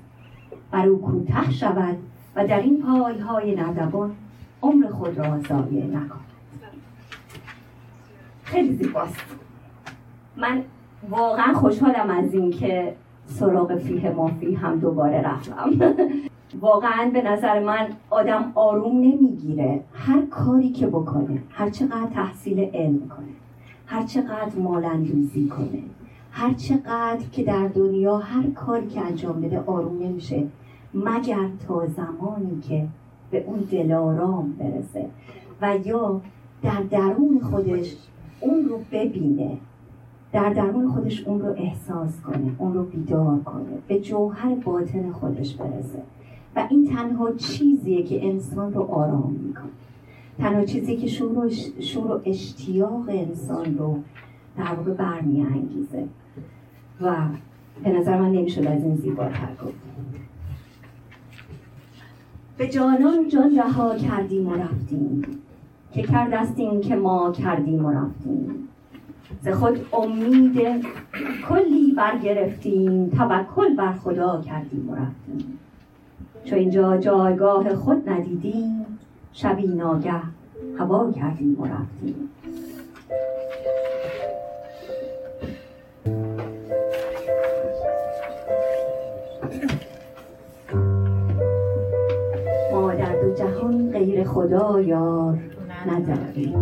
[0.71, 1.97] بر او کوتاه شود
[2.35, 4.11] و در این پایهای نردبان
[4.61, 6.11] عمر خود را ضایع نکند.
[8.43, 9.15] خیلی زیباست.
[10.37, 10.63] من
[11.09, 15.69] واقعا خوشحالم از اینکه سراغ فیه مافی هم دوباره رفتم.
[16.61, 19.83] واقعا به نظر من آدم آروم نمی‌گیره.
[19.93, 23.27] هر کاری که بکنه هر چقدر تحصیل علم کنه
[23.85, 25.83] هر چقدر مالندوزی کنه
[26.31, 30.47] هر چقدر که در دنیا هر کاری که انجام بده آروم نمیشه
[30.93, 32.87] مگر تا زمانی که
[33.31, 35.05] به اون دلارام برسه.
[35.61, 36.21] و یا
[36.63, 37.95] در درون خودش
[38.39, 39.57] اون رو ببینه
[40.33, 45.55] در درون خودش اون رو احساس کنه اون رو بیدار کنه به جوهر باطن خودش
[45.55, 46.03] برسه.
[46.55, 49.71] و این تنها چیزیه که انسان رو آرام می‌کنه.
[50.39, 53.97] تنها چیزی که شور و, شور و اشتیاق انسان رو
[54.57, 56.07] در واقع برمیانگیزه
[57.01, 57.15] و
[57.83, 59.73] به نظر من نمی‌شد از این زیباتر گفت.
[62.57, 65.21] به جانان جان رها کردیم و رفتیم.
[65.91, 68.67] که کردستیم که ما کردیم و رفتیم.
[69.41, 70.85] ز خود امید
[71.49, 75.59] کلی برگرفتیم توکل بر خدا کردیم و رفتیم.
[76.45, 78.85] چو اینجا جایگاه خود ندیدیم
[79.33, 80.21] شبی ناگه
[80.79, 82.29] هوا کردیم و رفتیم.
[94.33, 95.37] خدا یار
[95.87, 96.55] نداری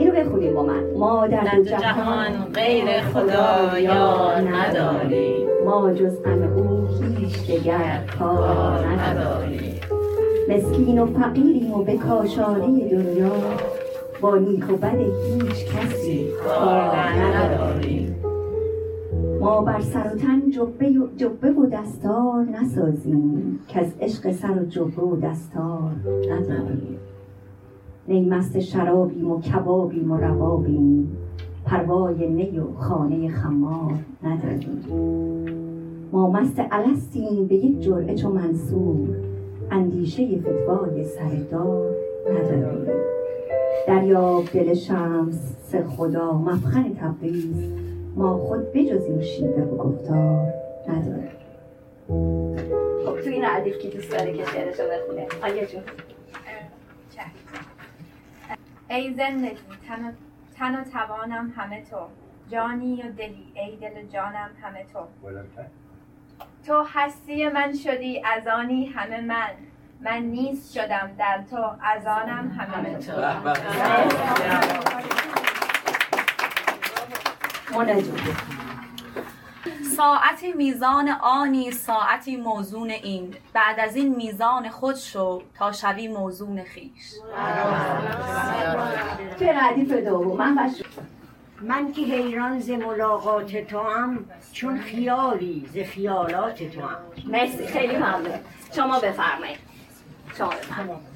[0.00, 0.82] اینو بخونیم با من.
[0.98, 5.48] ما در دو جهان غیر خدا یار نداریم.
[5.64, 9.80] ما جز غم او هیچ دگر کار نداریم.
[10.48, 13.32] مسکین و فقیریم و به کاشانه دنیا.
[14.20, 18.13] با نیک و بد هیچ کسی کار نداریم.
[19.44, 23.60] ما بر سر و تن جبه, جبه و دستار نسازیم.
[23.68, 25.90] که از عشق سر و جبه و دستار
[26.30, 26.98] نداریم
[28.08, 31.16] نی مست شرابیم و کبابیم و ربابیم.
[31.64, 34.84] پروای نی و خانه خمار نداریم
[36.12, 39.08] ما مست الستیم به یک جرعه چو منصور.
[39.70, 41.90] اندیشه فتوای سردار
[42.30, 42.94] نداریم
[43.88, 47.83] دریاب دل شمس سه خدا مفخر تبریز.
[48.16, 50.52] ما خود بجز این شیوه و گفتار
[50.88, 51.30] نداریم.
[53.06, 55.26] خب تو این ردیف که دوست داره که شعرشو بخونه.
[55.42, 55.82] آیا جون؟
[58.90, 60.12] ای زندگی تن و,
[60.58, 61.96] تن و توانم همه تو.
[62.50, 64.98] جانی و دلی ای دل جانم همه تو.
[66.66, 69.50] تو هستی من شدی از آنی همه من.
[70.00, 73.12] من نیست شدم در تو از آنم همه تو.
[79.96, 83.34] ساعتی میزان آنی ساعتی موزون این.
[83.52, 87.12] بعد از این میزان خود شو تا شوی موزون خیش.
[89.38, 90.70] توی ردیف دوم من
[91.60, 97.96] من که حیران ز ملاقات تو هم چون خیالی ز خیالات تو هم مرسی خیلی
[97.96, 98.38] ممنون.
[98.76, 99.58] شما بفرمایید.
[100.38, 101.14] شما بفرمایید.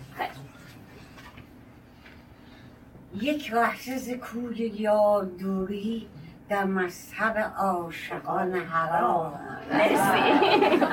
[3.20, 6.06] یک لحظه ز کوی یاد دوری.
[6.48, 9.32] در مذهب عاشقان حرام.
[9.72, 10.84] مرسی.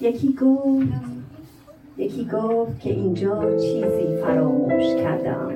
[0.00, 0.86] یکی گفت
[1.96, 5.52] یکی گفت که اینجا چیزی فراموش کردم.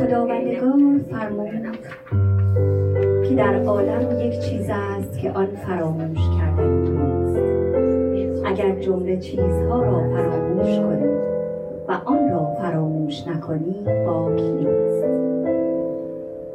[0.00, 1.78] خداوندگار فرمود
[3.28, 8.44] که در عالم یک چیز است که آن فراموش کردنی نیست.
[8.46, 11.15] اگر جمله چیزها را فراموش کنی
[11.88, 15.04] و آن را فراموش نکنی باک نیست.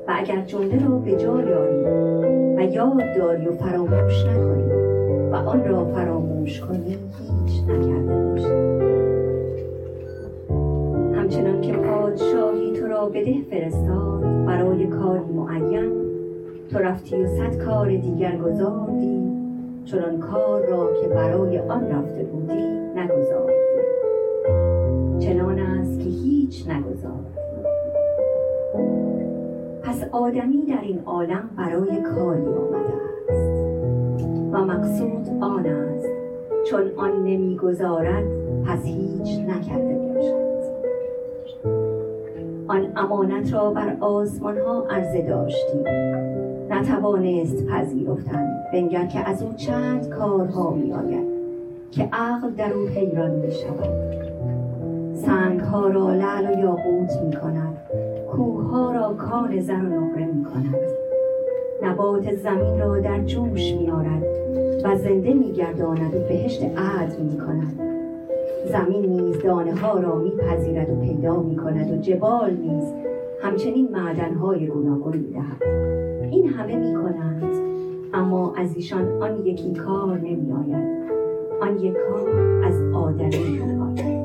[0.08, 1.84] و اگر جمله را به جا یاری
[2.58, 4.72] و یاد داری و فراموش نکنی
[5.32, 6.98] و آن را فراموش کنی
[7.46, 8.82] هیچ نکرده باشی.
[11.15, 15.91] همچنان که پادشاهی تو را به ده فرستاد برای کاری معین
[16.72, 19.32] تو رفتی و صد کار دیگر گذاردی
[19.86, 22.63] چنان کار را که برای آن رفته بودی
[22.96, 23.61] نگذاردی
[25.21, 27.41] چنان است که هیچ نگذاردی
[29.84, 32.93] پس آدمی در این عالم برای کاری آمده
[33.29, 36.07] است و مقصود آن است
[36.69, 38.23] چون آن نمی‌گذارد
[38.65, 40.51] پس هیچ نکرده باشد.
[42.67, 45.79] آن امانت را بر آسمان ها عرضه داشتی
[46.69, 51.27] نتوانست پذیرفتن بنگر که از او چند کارها می آید
[51.91, 54.31] که عقل در او حیران می شود
[55.25, 57.77] سنگ ها را لعل و یاقوت می کند
[58.31, 60.75] کوه ها را کان زر و نقره می کند
[61.84, 64.23] نبات زمین را در جوش می آرد
[64.84, 67.79] و زنده می گرداند و بهشت عدل می کند
[68.71, 72.93] زمین نیز دانه ها را می پذیرد و پیدا می کند و جبال نیز
[73.41, 75.63] همچنین معدن های گوناگون می دهد
[76.31, 77.43] این همه می کنند
[78.13, 81.01] اما از ایشان آن یکی کار نمی آید
[81.62, 82.29] آن یک کار
[82.65, 84.20] از آدمی می آید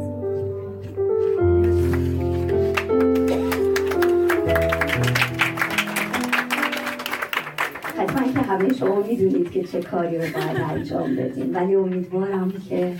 [8.57, 12.97] همه شما می‌دونید که چه کاری رو باید انجام بدین ولی امیدوارم که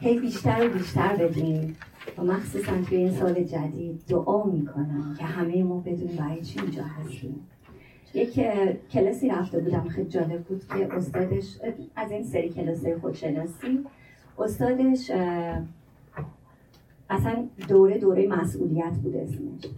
[0.00, 1.74] هی بیشتر و بیشتر بدین
[2.18, 6.82] و مخصوصا توی این سال جدید دعا می‌کنم که همه ما بدونیم برای چی اینجا
[6.82, 7.48] هستیم.
[8.14, 8.40] یک
[8.92, 11.58] کلاسی رفته بودم خیلی جالب بود که استادش
[11.96, 13.84] از این سری کلاسای خودشناسی
[14.38, 15.10] استادش
[17.10, 19.72] اصلا دوره دوره مسئولیت بود اسمش.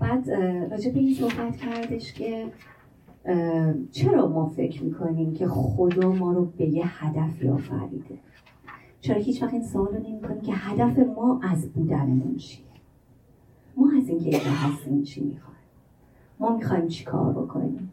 [0.00, 0.30] بعد
[0.70, 2.44] راجع به این صحبت کردش که
[3.90, 8.18] چرا ما فکر می‌کنیم که خدا ما رو به یه هدفی آفریده
[9.00, 12.64] چرا هیچ وقت این سوال رو نمی که هدف ما از بودنمون چیه؟
[13.76, 15.58] ما از اینکه اینجا هستیم چی می‌خوایم؟
[16.40, 17.90] ما می‌خوایم چی کار بکنیم؟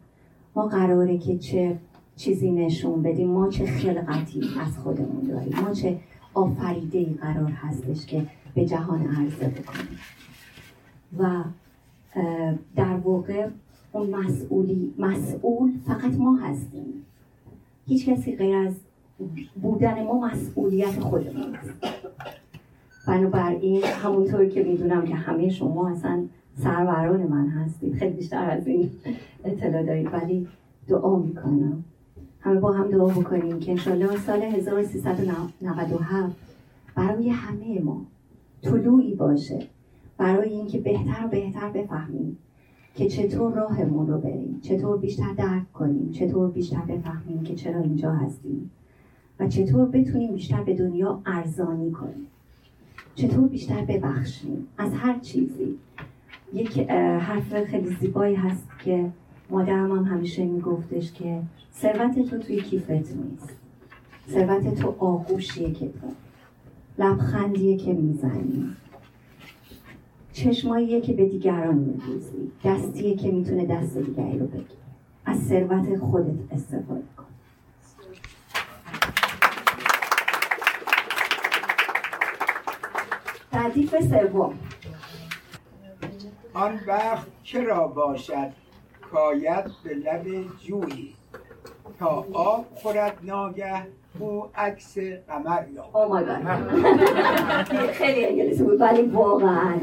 [0.55, 1.77] ما قراره که چه
[2.15, 5.99] چیزی نشون بدیم؟ ما چه خلقتی از خودمون داریم؟ ما چه
[6.33, 8.25] آفریده ای قرار هستش که
[8.55, 9.99] به جهان عرضه بکنیم؟
[11.17, 11.43] و
[12.75, 13.47] در واقع
[13.93, 17.05] اون مسئولی مسئول فقط ما هستیم.
[17.87, 18.73] هیچ کسی غیر از
[19.61, 21.73] بودن ما مسئولیت خودمون نیست
[23.07, 26.23] بنابراین همونطور که می‌دونم که همه شما اصلا
[26.57, 27.95] سروران من هستید.
[27.95, 28.91] خیلی بیشتر از این
[29.43, 30.47] اطلاع دارید ولی
[30.87, 31.83] دعا می‌کنم.
[32.39, 36.35] همه با هم دعا بکنیم که انشالله سال 1397
[36.95, 38.01] برای همه ما
[38.61, 39.67] طلوعی باشه.
[40.17, 42.37] برای اینکه بهتر بهتر بفهمیم
[42.95, 48.11] که چطور راهمون رو بریم چطور بیشتر درک کنیم چطور بیشتر بفهمیم که چرا اینجا
[48.11, 48.71] هستیم
[49.39, 52.27] و چطور بتونیم بیشتر به دنیا ارزانی کنیم.
[53.15, 55.77] چطور بیشتر ببخشیم از هر چیزی.
[56.53, 59.09] یک حرف خیلی زیبایی هست که
[59.49, 61.41] مادرم هم همیشه میگفتش که
[61.73, 63.49] ثروت تو توی کیفت نیست.
[64.29, 66.07] ثروت تو آغوشیه که تو.
[66.97, 68.75] لبخندیه که می‌زنی.
[70.33, 74.65] چشماییه که به دیگران میدوزی دستیه که می‌تونه دست دیگری رو بگی
[75.25, 77.25] از ثروت خودت استفاده کن.
[83.53, 84.59] ردیف سوم.
[86.53, 88.51] آن وقت چرا باشد؟
[89.11, 90.25] کاید به لب
[90.59, 91.15] جویی.
[91.99, 93.81] تا آب خورد ناگه
[94.19, 95.83] او عکس قمر یا
[97.99, 99.73] خیلی انگلیسی بود ولی واقعا.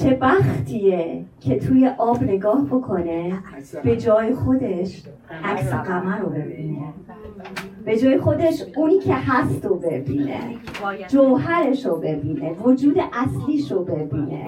[0.00, 3.42] چه بختیه که توی آب نگاه بکنه
[3.84, 5.02] به جای خودش
[5.44, 6.92] عکس قمر رو ببینه.
[7.84, 10.40] به جای خودش اونی که هست رو ببینه
[11.08, 14.46] جوهرش رو ببینه وجود اصلیش رو ببینه.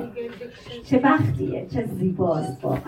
[0.85, 2.81] چه بختیه چه زیباست واقعا.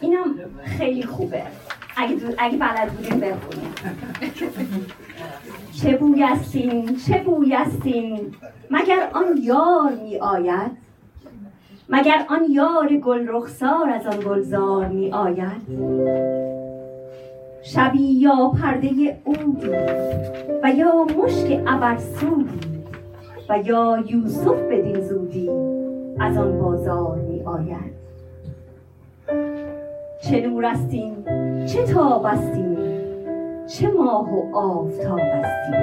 [0.00, 0.34] اینم
[0.64, 1.42] خیلی خوبه.
[1.96, 3.74] اگه, اگه بلد بودین بخونیم
[5.82, 6.24] چه بوی
[7.06, 7.56] چه بوی
[8.70, 10.70] مگر آن یار می آید
[11.88, 15.62] مگر آن یار گل رخسار از آن گلزار می آید
[17.62, 19.68] شبی یا پرده اودی
[20.62, 22.84] و یا مشک ابرسودی
[23.48, 25.50] و یا یوسف بدین زودی
[26.20, 27.97] از آن بازار می آید
[30.30, 31.24] چه نور استیم؟
[31.66, 32.78] چه تاب استیم؟
[33.66, 35.80] چه ماه و آفتاب استیم؟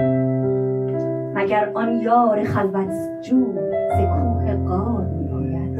[1.33, 3.45] مگر آن یار خلوت جو
[3.89, 5.79] ز کوه قار می آید؟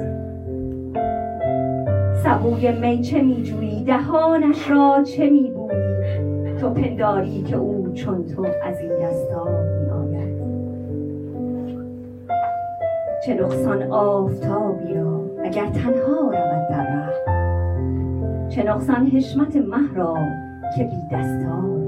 [2.23, 8.25] سبوی می چه می جویی؟ دهانش را چه می بویی؟ تو پنداری که او چون
[8.25, 10.41] تو از این دستار می آید.
[13.25, 16.74] چه نقصان آفتابی را اگر تنها رود
[18.55, 20.17] چه نقصان حشمت مه را
[20.77, 21.85] که بی دستار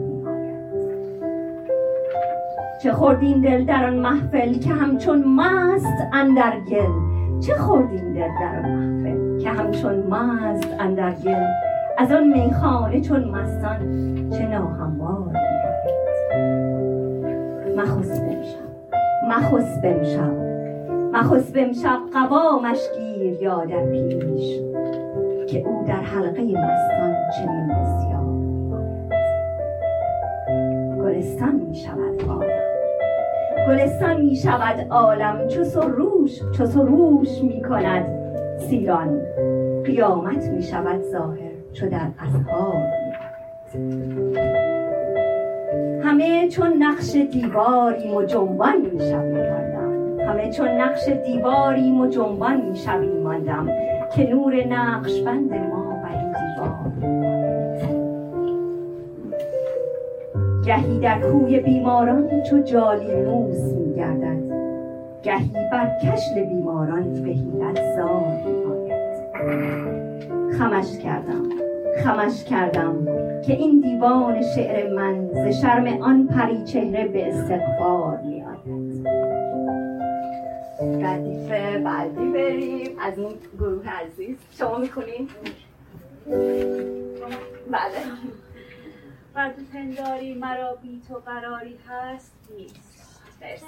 [2.83, 8.61] چه خوردین دل در آن محفل که همچون مست اندر گل؟ چه خوردین دل در
[8.63, 11.45] آن محفل که همچون مست اندر گل؟
[11.97, 13.79] از آن میخانه چون مستان
[14.29, 15.33] چه ناهموار
[17.77, 18.67] مخص بمشب
[19.29, 20.47] مخص بمشب
[21.13, 24.59] مخص بمشب قوامش گیر یا در پیش.
[25.47, 28.27] که او در حلقه مستان چنین بسیار
[31.03, 32.67] گلستان می شود عالم.
[33.67, 35.47] گلستان می شود عالم.
[35.47, 38.05] چو سروش چو سروش می کند
[38.57, 39.21] سیران.
[39.85, 42.83] قیامت می شود ظاهر چو در اسحار
[46.03, 50.19] همه چون نقش دیواری و جنبان می ماندم.
[50.19, 53.67] همه چون نقش دیواری و جنبان می ماندم.
[54.15, 56.37] که نور نقش بند ما بر این
[60.65, 64.37] گهی در کوی بیماران چو جالی موس می گردد
[65.23, 68.57] گهی بر کشل بیماران به حیلت زار
[70.57, 71.43] خمش کردم
[72.03, 72.95] خمش کردم
[73.45, 78.19] که این دیوان شعر من ز شرم آن پری چهره به استغفار
[81.17, 81.51] ردیف
[81.83, 82.99] بعدی بریم.
[82.99, 84.37] از این گروه عزیز.
[84.51, 85.29] شما می‌کنین؟
[87.71, 88.01] بله.
[89.35, 93.21] و پنداری مرا بی تو قراری هست نیست.
[93.41, 93.65] مرسی.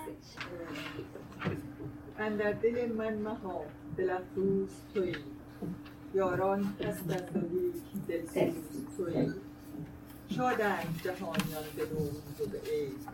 [2.19, 3.61] اندر دل من مها
[3.97, 5.15] دلفروز توی
[6.13, 7.27] یاران هست از
[8.07, 8.21] دل
[8.97, 9.33] توی
[10.35, 13.09] شادند جهانیان به نوروز و به عید.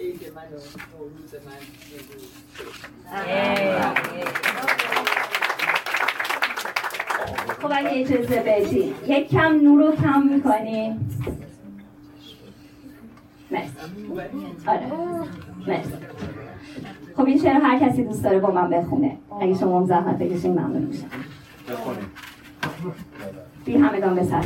[0.00, 0.60] عید من و
[0.98, 1.52] نوروز من
[7.62, 11.10] خب اگه اجازه بدید یک کم نور رو کم می‌کنیم
[13.50, 13.72] مرسی.
[14.66, 14.86] آره.
[15.66, 15.92] مرسی.
[17.16, 19.18] خب این شعر هر کسی دوست داره با من بخونه.
[19.40, 21.06] اگه شما هم زحمت بکشین ممنون میشم.
[23.64, 24.42] بی همگان به سر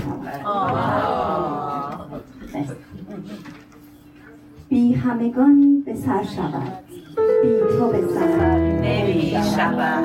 [4.69, 6.73] بی همگان به سر شود.
[7.43, 10.05] بی تو به سر نمی شود.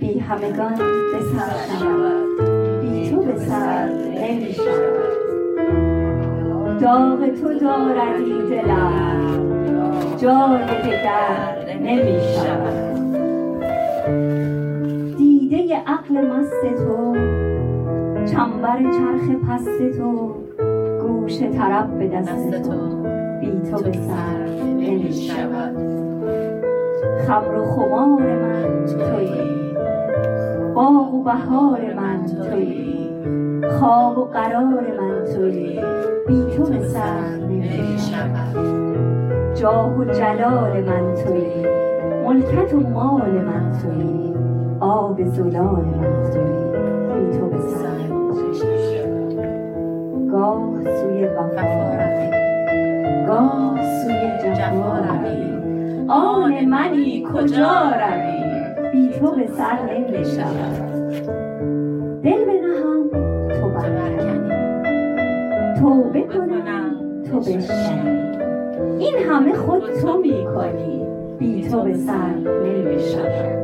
[0.00, 0.76] بی همگان
[1.12, 2.40] به سر شود.
[2.80, 5.10] بی تو به سر نمی شود.
[6.80, 9.20] داغ تو داردی دلم.
[10.16, 12.90] جای دگر نمی شود.
[15.16, 17.39] دیده عقل مست تو
[18.30, 20.34] چنبر چرخ پست تو
[21.02, 23.02] گوش طرب به دست تو
[23.40, 25.76] بی تو به سر نمی شود
[27.26, 29.28] خمر و خمار من توی
[30.74, 32.90] باغ و بهار من توی
[33.78, 35.80] خواب و قرار من توی
[36.26, 38.56] بی تو به سر نمی شود
[39.54, 41.66] جاه و جلال من توی
[42.24, 44.34] ملکت و مال من توی
[44.80, 46.39] آب زلال من توی
[51.20, 52.30] سوی وفا روی
[53.26, 58.40] گاه سوی جفا روی آن منی کجا روی
[58.92, 60.90] بی تو به سر نمی شود.
[62.22, 63.10] دل بنهم
[63.48, 64.50] تو برکنی
[65.80, 68.20] توبه کنم تو بشکنی
[68.98, 71.06] این همه خود تو می کنی
[71.38, 73.60] بی تو به سر نمی شود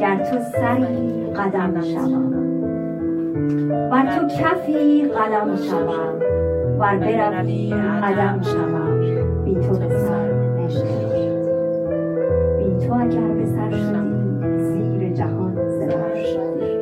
[0.00, 2.39] گر تو سری قدم شوم
[3.90, 6.14] ور تو کفی قلم شوم.
[6.78, 9.00] ور بروی قدم شوم.
[9.44, 10.30] بی تو به سر
[12.58, 16.78] بی تو اگر به سر شدی زیر جهان زبر شدی.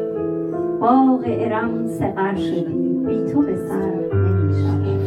[0.80, 5.00] باغ ارم سقر شدی بی تو به سر نمی شود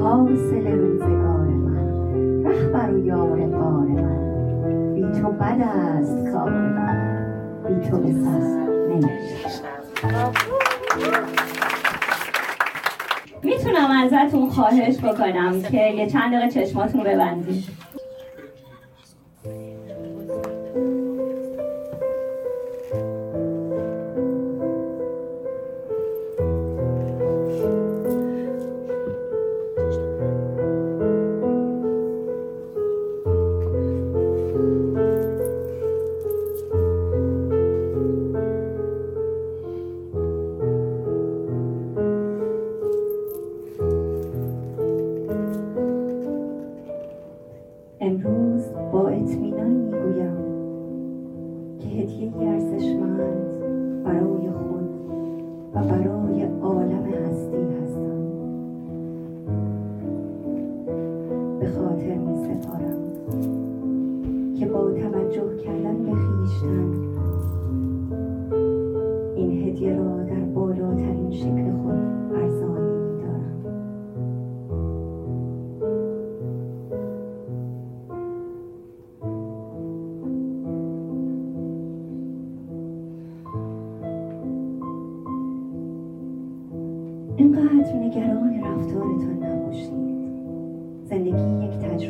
[0.00, 4.94] حاصل روزگار من رهبر و یار بار من.
[4.94, 7.26] بی تو بد است کار من
[7.68, 9.10] بی تو به سر نمی
[14.06, 17.64] ازتون خواهش بکنم که یه چند دقیقه چشماتون رو ببندید.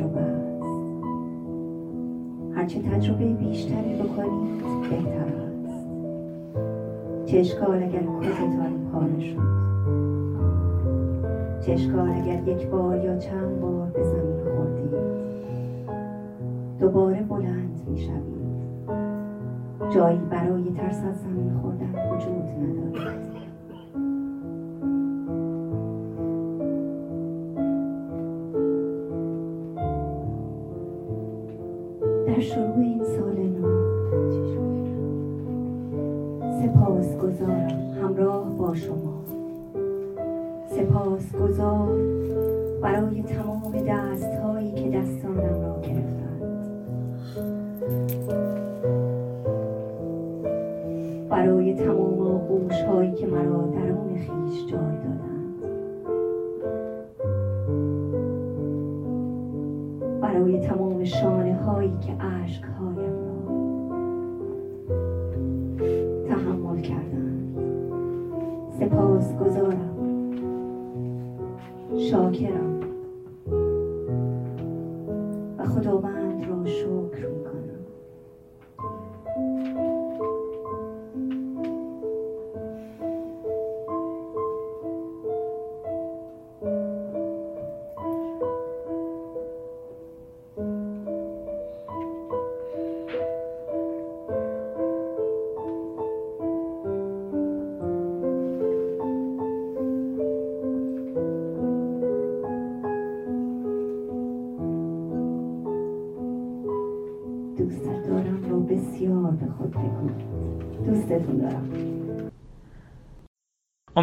[0.07, 0.67] تجربه است
[2.57, 5.33] هرچه تجربه بیشتری بکنید بهتر
[5.65, 5.87] است.
[7.25, 9.67] چه اشکال اگر کتتان پاره شد.
[11.61, 14.97] چه اشکال اگر یک بار یا چند بار به زمین خوردید
[16.81, 18.37] دوباره بلند می شوید
[19.91, 22.86] جایی برای ترس از زمین خوردن وجود ندارد.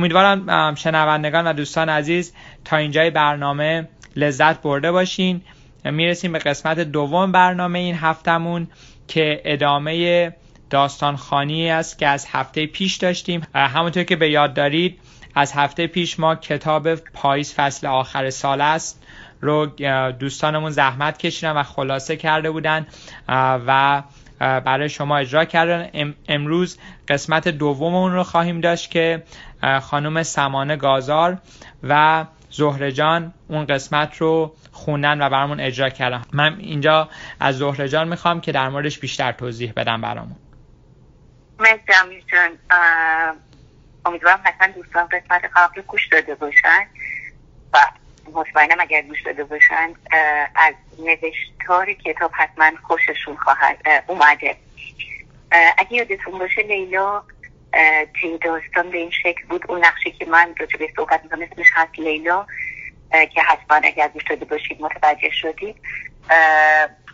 [0.03, 2.33] امیدوارم شنوندگان و دوستان عزیز
[2.65, 5.41] تا اینجای برنامه لذت برده باشین.
[5.85, 8.67] می‌رسیم به قسمت دوم برنامه این هفتمون
[9.07, 10.35] که ادامه
[10.69, 13.47] داستان خانی است که از هفته پیش داشتیم.
[13.55, 14.99] همونطور که به یاد دارید
[15.35, 19.03] از هفته پیش ما کتاب پاییز فصل آخر سال است
[19.41, 19.65] رو
[20.19, 22.87] دوستانمون زحمت کشیدن و خلاصه کرده بودن.
[23.67, 24.03] و
[24.39, 26.13] برای شما اجرا کردن.
[26.27, 29.23] امروز قسمت دوم اون رو خواهیم داشت که
[29.81, 31.37] خانم سمانه گازار
[31.83, 36.21] و زهره جان اون قسمت رو خوندن و برامون اجرا کردن.
[36.33, 37.09] من اینجا
[37.39, 40.35] از زهره جان می‌خوام که در موردش بیشتر توضیح بدم برامون.
[41.59, 41.81] مرسی
[42.31, 42.51] جان.
[44.05, 46.85] امیدوارم حتما دوستان قسمت قبل گوش داده باشن.
[47.73, 47.77] و
[48.33, 49.93] مطمئنم اگر گوش داده باشن
[50.55, 54.55] از نوشتار کتاب حتما خوششون خواهد اومده.
[55.77, 57.23] اگه یادتون باشه لیلا
[58.21, 59.71] تی داستان به این شکل بود.
[59.71, 62.47] اون نقشی که من راجع به صحبت می‌کنم اسمش هست لیلا
[63.11, 65.75] که حتما اگر گوش داده باشید متوجه شدید.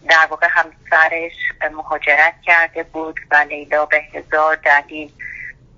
[0.09, 1.33] در واقع همسرش
[1.71, 5.11] مهاجرت کرده بود و لیلا به هزار دلیل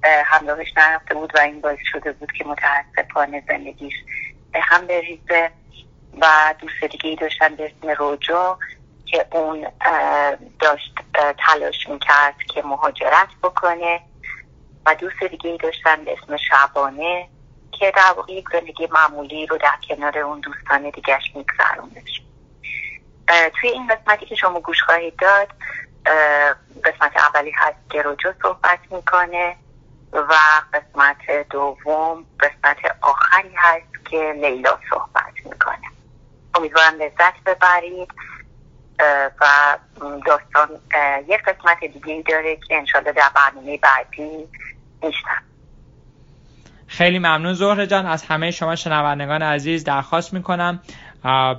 [0.04, 3.94] همراهش نرفته بود و این باعث شده بود که متاسفانه زندگیش
[4.54, 5.52] به هم بریزه
[6.22, 8.60] و دوست دیگه ای داشتن به اسم روجا
[9.06, 9.68] که اون
[10.60, 10.96] داشت
[11.48, 14.02] تلاش می‌کرد که مهاجرت بکنه
[14.86, 17.28] و دوست دیگه ای داشتن به اسم شعبانه
[17.72, 22.22] که در واقع یک زندگی معمولی رو در کنار اون دوستان دیگهش میگذروندش
[23.62, 25.48] توی این قسمتی که شما گوش خواهید داد
[26.84, 29.56] قسمت اولی هست که روجا صحبت می‌کنه.
[30.14, 30.34] و
[30.74, 35.88] قسمت دوم قسمت آخری هست که لیلا صحبت می‌کنه.
[36.56, 38.14] امیدوارم لذت ببرید
[39.42, 39.78] و
[40.26, 40.70] داستان
[41.28, 44.48] یک قسمت دیگه داره که انشالله در برنامه بعدی
[45.04, 45.44] میشتم
[46.88, 48.06] خیلی ممنون زهره جان.
[48.06, 50.82] از همه شما شنوندگان عزیز درخواست می‌کنم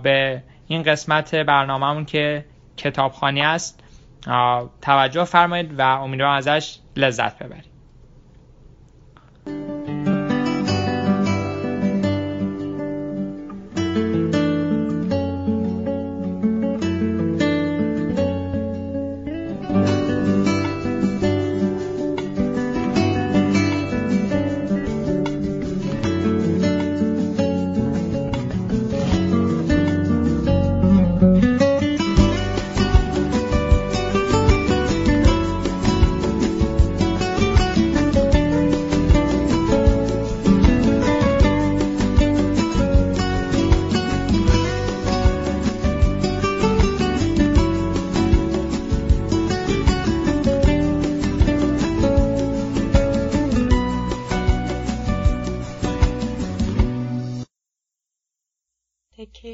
[0.03, 2.45] به این قسمت برنامهمون که
[2.77, 3.81] کتابخانی است
[4.83, 7.72] توجه فرمایید و امیدوارم ازش لذت ببرید.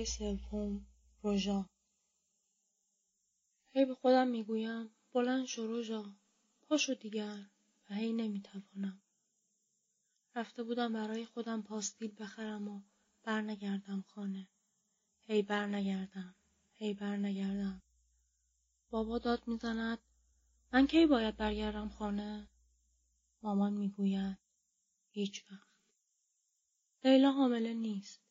[0.05, 0.87] سوم
[1.23, 1.71] روژا
[3.73, 6.15] هی به خودم می‌گویم بلند شو روژا
[6.63, 7.45] پاشو دیگر.
[7.91, 9.03] و هی نمی‌توانم.
[10.35, 12.81] رفته بودم برای خودم پاستیل بخرم و
[13.23, 14.49] برنگردم خانه.
[15.27, 16.35] هی برنگردم.
[16.75, 17.83] هی برنگردم.
[18.91, 19.99] بابا داد می‌زند
[20.73, 22.49] من کی باید برگردم خانه؟
[23.43, 24.39] مامان می‌گوید
[25.11, 25.69] هیچ وقت.
[27.05, 28.28] لیلا حامله نیست.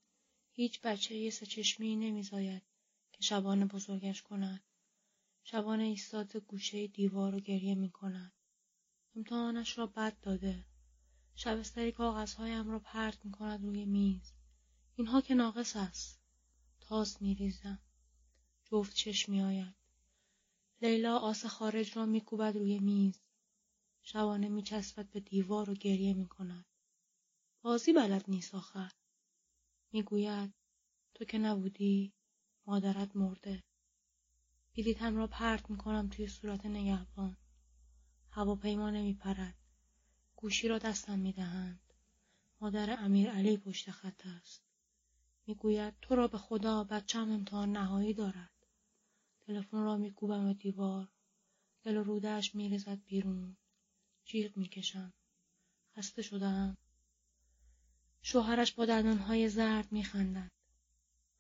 [0.60, 2.62] هیچ بچه سه چشمی نمیزاید
[3.12, 4.64] که شبانه بزرگش کند.
[5.44, 8.34] شبانه ایستاد گوشه دیوار و گریه می کند.
[9.16, 10.66] امتحانش را بد داده.
[11.36, 14.32] شبستری کاغذهایم را پرت می کند روی میز.
[14.96, 16.22] اینها که ناقص است.
[16.80, 17.80] تاس می ریزم.
[18.66, 19.76] جفت چشم می آید.
[20.82, 23.22] لیلا آس خارج را می کوبد روی میز.
[24.04, 26.66] شبانه می چسبد به دیوار و گریه می کند.
[27.62, 28.92] بازی بلد نیست آخر.
[29.92, 30.54] می‌گوید
[31.14, 32.14] تو که نبودی
[32.66, 33.64] مادرت مرده.
[34.78, 37.38] بلیتم را پرت می‌کنم توی صورت نگهبان.
[38.32, 39.56] هواپیما نمیپرد.
[40.36, 41.94] گوشی را دستم می‌دهند.
[42.62, 44.64] مادر امیر علی پشت خط است.
[45.48, 48.52] می‌گوید تو را به خدا بچم امتحان نهایی دارد.
[49.40, 51.08] تلفن را میکوبم به دیوار.
[51.84, 52.04] دل و
[52.54, 53.58] میریزد بیرون.
[54.26, 55.14] جیغ می‌کشم.
[55.98, 56.78] خسته شدم
[58.22, 60.52] شوهرش با دندانهای زرد میخندد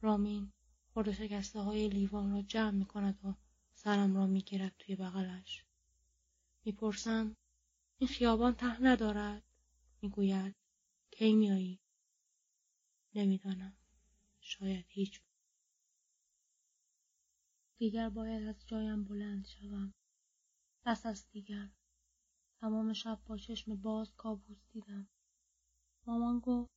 [0.01, 0.51] رامین
[0.93, 3.34] خورده شکسته های لیوان را جمع می کند و
[3.73, 5.65] سرم را می گیرد توی بغلش.
[6.65, 7.36] می‌پرسم
[7.97, 9.43] این خیابان ته ندارد؟
[10.01, 10.55] می‌گوید
[11.11, 11.80] کی میایی؟
[13.15, 13.73] نمی‌دانم.
[14.41, 15.21] شاید هیچ
[17.78, 19.93] دیگر باید از جایم بلند شوم
[20.86, 21.69] بس است دیگر
[22.61, 25.07] تمام شب با چشم باز کابوس دیدم
[26.08, 26.72] مامان گفت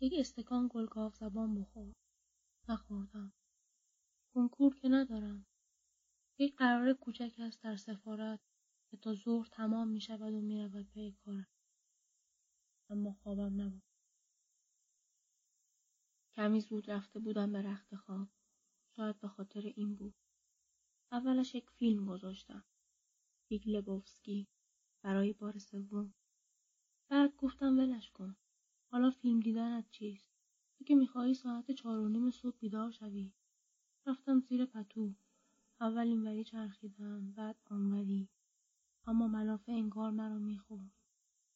[0.00, 1.94] یک استکان گلگاو زبان بخور.
[2.68, 3.32] نخوردم.
[4.34, 5.46] کنکور که ندارم.
[6.38, 8.40] یک قرار کوچک است در سفارت
[8.90, 11.46] که تا ظهر تمام می شود و می رود پی کارم.
[12.90, 13.82] اما خوابم نبود.
[16.34, 18.28] کمی زود رفته بودم به رخت خواب.
[18.96, 20.14] شاید به خاطر این بود.
[21.12, 22.64] اولش یک فیلم گذاشتم.
[23.48, 24.48] بیگ لبوفسکی
[25.02, 26.14] برای بار سوم.
[27.10, 28.36] بعد گفتم ولش کن.
[28.90, 30.30] حالا فیلم دیدنت چیست؟
[30.78, 33.32] تو که می‌خواهی ساعت چهار و نیم صبح بیدار شوی.
[34.06, 35.14] رفتم زیر پتو.
[35.80, 38.28] اول اینوری چرخیدم بعد آنوری
[39.06, 40.92] اما ملافه انگار مرا می‌خورد.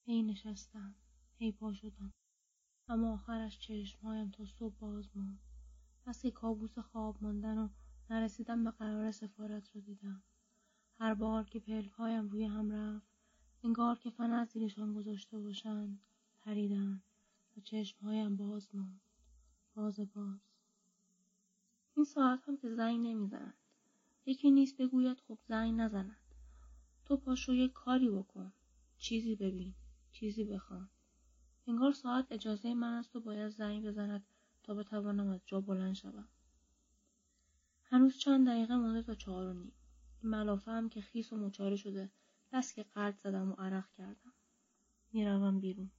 [0.05, 0.95] هی نشستم
[1.39, 2.13] هی پا شدم.
[2.89, 5.41] اما آخرش چشمهایم تا صبح باز ماند
[6.07, 7.69] بس که کابوس خواب ماندن و
[8.11, 10.23] نرسیدم به قرار سفارت را دیدم.
[10.99, 13.13] هر بار که پلکهایم روی هم رفت
[13.65, 16.01] انگار که فن زیرشان گذاشته باشند
[16.41, 17.12] پریدند.
[17.57, 19.01] و چشمهایم باز ماند.
[19.75, 20.41] باز باز.
[21.97, 23.55] این ساعت هم که زنگ نمی‌زند.
[24.27, 26.17] یکی نیست بگوید خب زنگ نزند.
[27.05, 28.53] تو پاشو یک کاری بکن.
[28.99, 29.75] چیزی ببین.
[30.13, 30.89] چیزی بخوان.
[31.67, 34.27] انگار ساعت اجازه من است و باید زنگ بزند
[34.63, 36.29] تا بتوانم از جا بلند شوم.
[37.85, 39.73] هنوز چند دقیقه مانده تا چهار و نیم.
[40.23, 42.11] این ملافه هم که خیس و مچاره شده
[42.53, 44.33] بس که قرد زدم و عرق کردم.
[45.13, 45.91] می‌روم بیرون.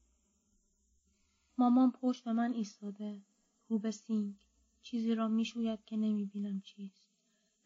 [1.57, 3.21] مامان پشت به من ایستاده.
[3.67, 4.35] رو به سینک.
[4.81, 7.09] چیزی را می‌شوید که نمی‌بینم چیست.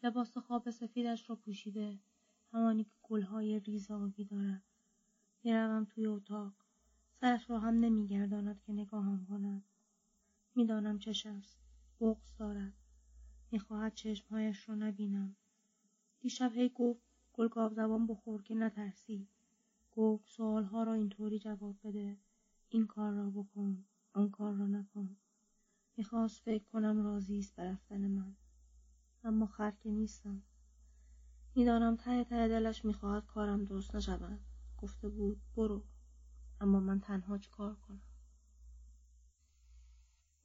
[0.02, 1.98] لباس خواب سفیدش را پوشیده.
[2.52, 4.62] همانی که گلهای ریز آبی دارد.
[5.44, 6.52] می‌روم توی اتاق.
[7.20, 9.64] سرش را هم نمیگرداند که نگاهم کند
[10.54, 11.58] می‌دانم چش است.
[12.00, 12.72] بغز دارد.
[13.52, 15.36] می‌خواهد چشمهایش را نبینم.
[16.20, 19.28] دیشب هی گفت گلگاو زبان بخور که نترسی.
[19.92, 22.16] گفت سوالها را اینطوری جواب بده.
[22.68, 25.16] این کار را بکن آن کار را نکن.
[25.96, 28.36] می‌خواست فکر کنم راضی است به رفتن من.
[29.24, 30.42] اما خر نیستم.
[31.54, 34.40] می‌دانم ته ته دلش می‌خواهد کارم درست نشود.
[34.78, 35.84] گفته بود برو.
[36.60, 38.02] اما من تنها چه کار کنم؟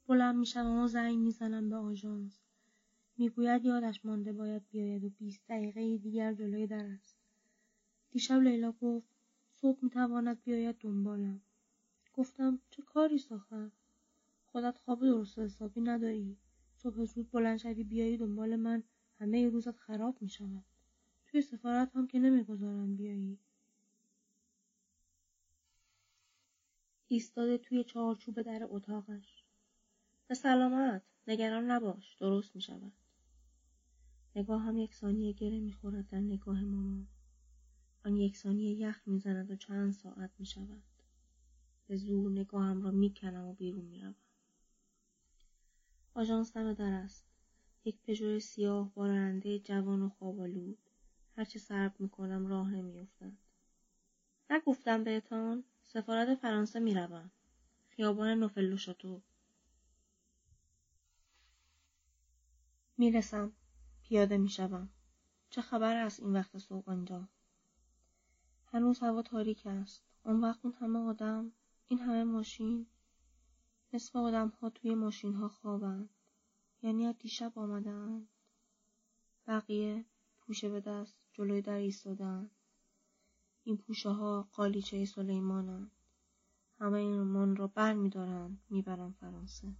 [0.06, 2.40] بلند می‌شوم و زنگ می‌زنم به آژانس.
[3.16, 7.16] می‌گوید یادش مانده باید بیاید و بیست دقیقه دیگر جلوی در است.
[8.10, 9.08] دیشب لیلا گفت
[9.52, 11.40] صبح می‌تواند بیاید دنبالم.
[12.14, 13.70] گفتم چه کاری ساخر
[14.46, 16.36] خودت خواب درست حسابی نداری
[16.76, 18.82] صبح زود بلند شوی بیایی دنبال من
[19.20, 20.64] همه روزت خراب می شود.
[21.26, 23.38] توی سفارت هم که نمی‌گذارم بیایی.
[27.08, 29.44] ایستاده توی چارچوب در اتاقش.
[30.28, 32.92] به سلامت نگران نباش درست می شود.
[34.36, 37.06] نگاه هم یک ثانیه گره می خورد در نگاه مامان.
[38.04, 40.82] آن یک ثانیه یخ می زند و چند ساعت می شود.
[41.86, 44.14] به زور نگاهم را می کنم و بیرون می روم.
[46.14, 47.24] آژانس دم در است.
[47.84, 50.78] یک پژو سیاه با راننده جوان و خوابالود
[51.36, 53.38] هرچه سرب می‌کنم راه نمیافتند
[54.50, 57.30] نگفتم بهتان سفارت فرانسه می‌روم.
[57.88, 59.22] خیابان نوفل شاتو.
[62.98, 63.52] می‌رسم.
[64.02, 64.88] پیاده می‌شوم.
[65.50, 67.28] چه خبر است این وقت صبح آنجا؟
[68.66, 70.02] هنوز هوا تاریک است.
[70.24, 71.52] آن وقت اون همه آدم
[71.88, 72.86] این همه ماشین
[73.92, 76.10] نصف آدم ها توی ماشین ها خوابند.
[76.82, 78.28] یعنی از دیشب آمدن.
[79.46, 80.04] بقیه
[80.38, 82.50] پوشه به دست جلوی در ایستادن.
[83.64, 85.90] این پوشه ها قالیچه سلیمانند.
[86.80, 89.74] همه این من را بر می دارن می فرانسه.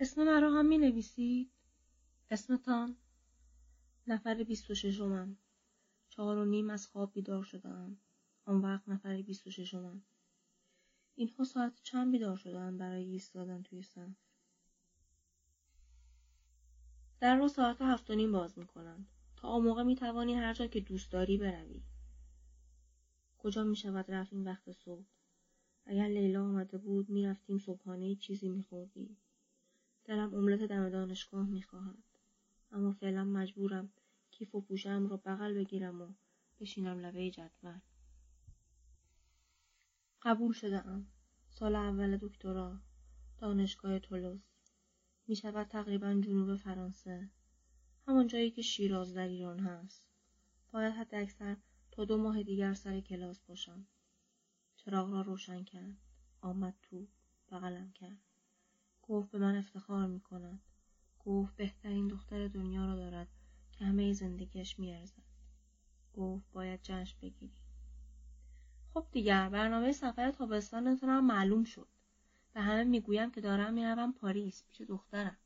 [0.00, 1.50] اسم مرا هم می نویسید؟
[2.30, 2.96] اسمتان؟
[4.06, 5.36] نفر بیست و ششمم.
[6.08, 7.98] چهار و نیم از خواب بیدار شدم.
[8.46, 10.02] آن وقت نفر بیست و ششمم.
[11.14, 14.08] اینها ساعت چند بیدار شدن برای ایستادن توی صف؟
[17.20, 20.80] در رو ساعت هفت و نیم باز می‌کنند تا آن موقع می‌توانی هر جا که
[20.80, 21.82] دوست داری بروی.
[23.38, 25.04] کجا می‌شود رفت این وقت صبح؟
[25.86, 29.16] اگر لیلا آمده بود می‌رفتیم صبحانه چیزی میخوردیم
[30.04, 32.02] دلم املت دم دانشگاه می‌خواهد.
[32.72, 33.92] اما فعلا مجبورم
[34.30, 36.08] کیف و پوشم را بغل بگیرم و
[36.60, 37.80] بشینم لبه جدول.
[40.26, 41.06] قبول شدم.
[41.50, 42.80] سال اول دکترا.
[43.38, 44.40] دانشگاه تولوز.
[45.26, 47.30] می شود تقریبا جنوب فرانسه.
[48.06, 50.08] همان جایی که شیراز در ایران هست.
[50.72, 51.56] باید حد اکثر
[51.90, 53.86] تا دو ماه دیگر سر کلاس باشم.
[54.76, 55.96] چراغ را روشن کرد.
[56.40, 57.08] آمد تو.
[57.50, 58.20] بغلم کرد.
[59.02, 60.60] گفت به من افتخار می کند.
[61.18, 63.28] گفت بهترین دختر دنیا را دارد
[63.72, 65.22] که همه زندگیش میارزد
[66.12, 67.65] گفت باید جشن بگیری
[68.96, 71.88] خب دیگر برنامه سفر تابستانتون هم معلوم شد.
[72.54, 75.36] به همه می‌گویم که دارم می‌روم پاریس پیش دخترم.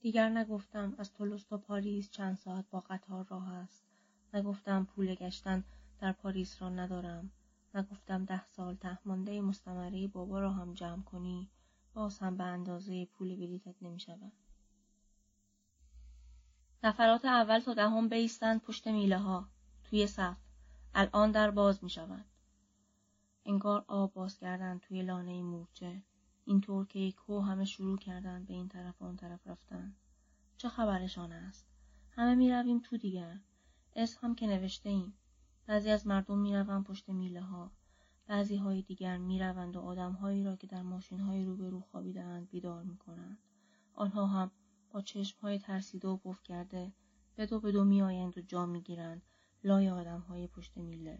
[0.00, 3.84] دیگر نگفتم از تولوس تا پاریس چند ساعت با قطار راه است.
[4.34, 5.64] نگفتم پول گشتن
[6.00, 7.30] در پاریس را ندارم.
[7.74, 11.48] نگفتم ده سال تهمانده مستمره بابا را هم جمع کنی
[11.94, 14.32] باز هم به اندازه پول بلیتت نمی شود.
[16.84, 19.48] نفرات اول تا دهم بیستند پشت میله ها
[19.90, 20.36] توی صف.
[20.94, 22.24] الان در باز می شود.
[23.46, 26.02] انگار آب باز کردن توی لانه مورچه.
[26.44, 29.96] اینطور که یک همه شروع کردند به این طرف آن طرف رفتن.
[30.56, 31.66] چه خبرشان است؟
[32.10, 33.40] همه می رویم تو دیگر
[33.96, 35.14] اسم هم که نوشته ایم.
[35.66, 37.70] بعضی از مردم می روند پشت میله ها
[38.26, 42.50] بعضی های دیگر می روند و آدم هایی را که در ماشین های روبرو خوابیدهاند
[42.50, 43.38] بیدار می کنند.
[43.94, 44.50] آنها هم
[44.90, 46.92] با چشم های ترسیده و بف کرده
[47.36, 49.22] به دو به دو می آیند و جا می گیرند
[49.64, 51.18] لای آدم های پشت میله.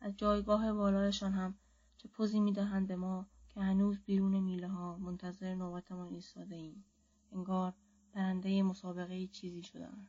[0.00, 1.54] از جایگاه والایشان هم
[1.96, 6.84] چه پوزی می دهند به ما که هنوز بیرون میله ها منتظر نوبتمان ایستاده ایم.
[7.32, 7.74] انگار
[8.12, 10.08] برنده مسابقه چیزی شدند.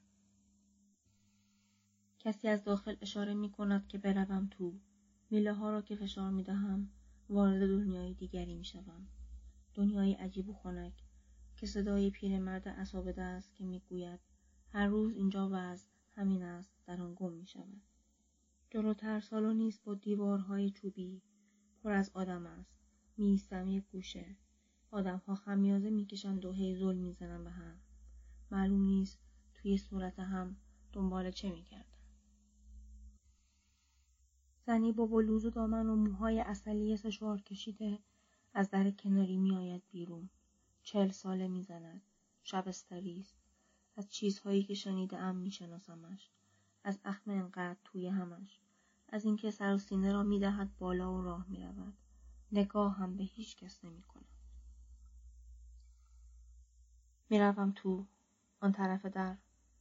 [2.19, 4.79] کسی از داخل اشاره می کند که بروم تو.
[5.29, 6.89] میله ها را که فشار می دهم
[7.29, 9.07] وارد دنیای دیگری می شوم.
[9.73, 10.93] دنیای عجیب و خنک
[11.55, 14.19] که صدای پیرمرد اسابده است که می‌گوید
[14.73, 15.87] هر روز اینجا وضع
[16.17, 17.81] همین است در آن گم می شود.
[18.69, 21.21] جلوتر سالونی با دیوارهای چوبی
[21.83, 22.77] پر از آدم است.
[23.17, 24.35] میستم یک گوشه.
[24.91, 27.79] آدمها خمیازه می‌کشند و هی ظلم می‌زنند به هم.
[28.51, 29.19] معلوم نیست
[29.53, 30.57] توی صورت هم
[30.93, 31.97] دنبال چه می‌کردن
[34.65, 37.99] زنی با بلوز و دامن و موهای اصلی سشوار کشیده
[38.53, 40.29] از در کناری میآید بیرون.
[40.83, 42.01] چهل ساله می‌زند.
[42.43, 43.46] شبستری است
[43.97, 46.29] از چیزهایی که شنیده ام میشناسمش
[46.83, 48.59] از اخم انقدر توی همش
[49.09, 51.97] از اینکه سر و سینه را می‌دهد بالا و راه می‌رود.
[52.51, 54.25] نگاه هم به هیچ کس نمی کند.
[57.29, 58.05] می‌روم تو
[58.59, 59.37] آن طرف در.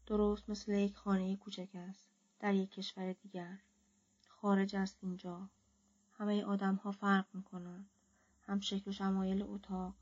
[0.06, 3.58] درست مثل یک خانه کوچک است در یک کشور دیگر.
[4.28, 5.48] خارج است اینجا.
[6.12, 7.90] همه آدم ها فرق می‌کنند
[8.42, 9.94] هم شکل و شمایل اتاق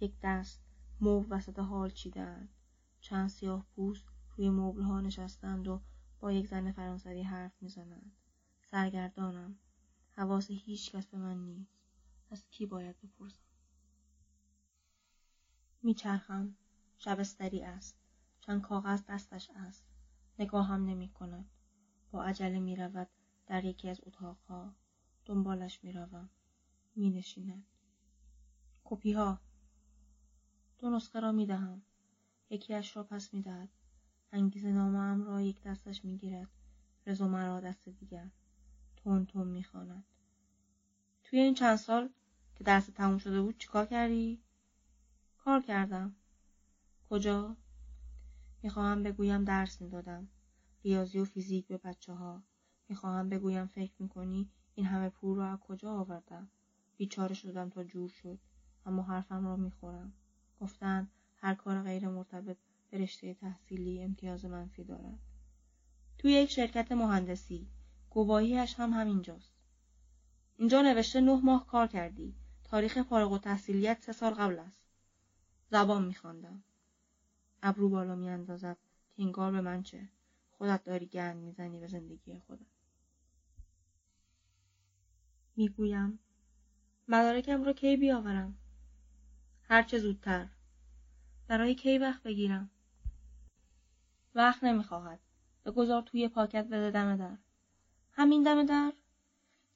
[0.00, 0.60] یک دست
[1.00, 2.53] مو وسط حال چیدند
[3.04, 4.04] چند سیاه پوست
[4.36, 5.80] روی مبل ها نشستند و
[6.20, 8.12] با یک زن فرانسوی حرف می‌زنند.
[8.62, 9.58] سرگردانم.
[10.10, 11.74] حواس هیچ کس به من نیست.
[12.30, 13.44] از کی باید بپرسم؟
[15.82, 16.56] میچرخم.
[16.98, 17.96] شبستری است.
[18.40, 19.84] چند کاغذ دستش است.
[20.38, 21.50] نگاهم نمی کند
[22.10, 23.08] با عجله می رود
[23.46, 24.74] در یکی از اتاقها.
[25.24, 26.30] دنبالش می روم
[26.96, 27.66] می نشیند
[28.84, 29.40] کپی ها
[30.78, 31.82] دو نسخه را می دهم
[32.54, 33.68] یکیش را پس می دهد
[34.32, 36.48] انگیز نامه را یک دستش می گیرد
[37.06, 38.30] رزومه را دست دیگر
[38.96, 40.04] تون تون می خاند.
[41.24, 42.10] توی این چند سال
[42.54, 44.40] که درس تموم شده بود چیکار کردی؟
[45.38, 46.14] کار کردم.
[47.10, 47.56] کجا؟
[48.62, 50.28] می‌خواهم بگویم درس می‌دادم.
[50.84, 52.42] ریاضی و فیزیک به بچه ها.
[52.88, 56.48] می‌خواهم بگویم فکر می‌کنی این همه پول را از کجا آوردم.
[56.96, 58.38] بیچاره شدم تا جور شد.
[58.86, 60.12] اما حرفم را می‌خورم.
[60.60, 61.08] گفتن
[61.44, 62.56] هر کار غیر مرتبط
[62.90, 65.18] به رشته تحصیلی امتیاز منفی دارد.
[66.18, 67.68] توی یک شرکت مهندسی
[68.10, 69.54] گواهیش هم همینجاست.
[70.56, 72.34] اینجا نوشته نه ماه کار کردی.
[72.64, 74.86] تاریخ فارغ و تحصیلیت سه سال قبل است.
[75.70, 76.62] زبان میخواندم.
[77.62, 78.76] ابرو بالا میاندازد
[79.16, 80.08] که به من چه
[80.50, 82.66] خودت داری گند می‌زنی به زندگی خودت
[85.56, 86.18] می‌گویم
[87.08, 88.58] مدارکم رو کی بیاورم
[89.62, 90.48] هرچه زودتر
[91.48, 92.70] برای کی وقت بگیرم؟
[94.34, 95.20] وقت نمی‌خواهد.
[95.64, 97.36] بگذار توی پاکت بده دم در.
[98.12, 98.92] همین دم در؟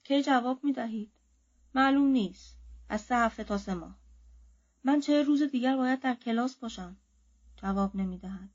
[0.04, 1.10] کی جواب می‌دهید؟
[1.74, 2.58] معلوم نیست.
[2.88, 3.98] از سه هفته تا سه ماه.
[4.84, 6.96] من چه روز دیگر باید در کلاس باشم؟
[7.56, 8.50] جواب نمی‌دهد.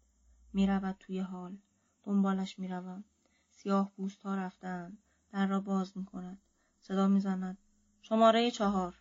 [0.53, 1.57] می‌رود توی حال.
[2.03, 3.03] دنبالش می‌روم.
[3.51, 4.97] سیاه پوست ها رفتن.
[5.31, 6.37] در را باز می‌کند.
[6.79, 7.57] صدا می‌زند.
[8.01, 8.99] شماره چهار.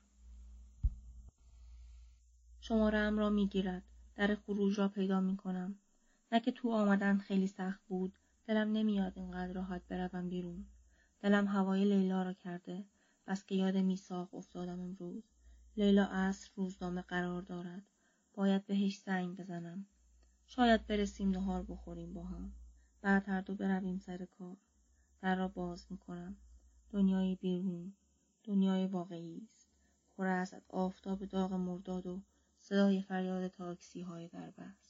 [2.60, 3.82] شماره ام را می‌گیرد.
[4.22, 5.74] در خروج را پیدا می‌کنم.
[6.32, 8.18] نه که تو آمدن خیلی سخت بود.
[8.46, 10.66] دلم نمیاد اینقدر راحت بروم بیرون.
[11.20, 12.84] دلم هوای لیلا را کرده.
[13.26, 15.22] بس که یاد میساق افتادم امروز.
[15.76, 17.82] لیلا عصر روزنامه قرار دارد.
[18.34, 19.86] باید بهش زنگ بزنم.
[20.46, 22.52] شاید برسیم نهار بخوریم با هم.
[23.00, 24.56] بعد هر دو برویم سر کار.
[25.22, 26.36] در را باز می‌کنم.
[26.90, 27.92] دنیای بیرون
[28.44, 29.68] دنیای واقعی است.
[30.16, 32.22] پر از آفتاب داغ مرداد و
[32.62, 34.81] صدای فریاد تاکسی های در.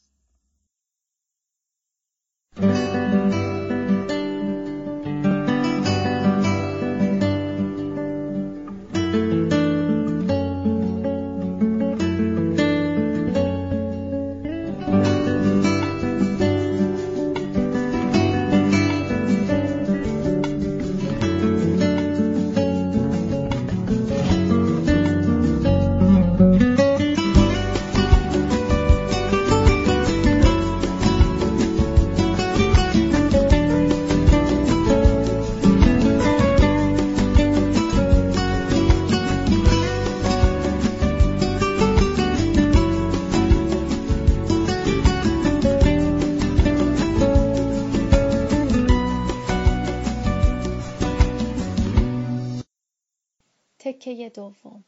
[54.35, 54.85] دوم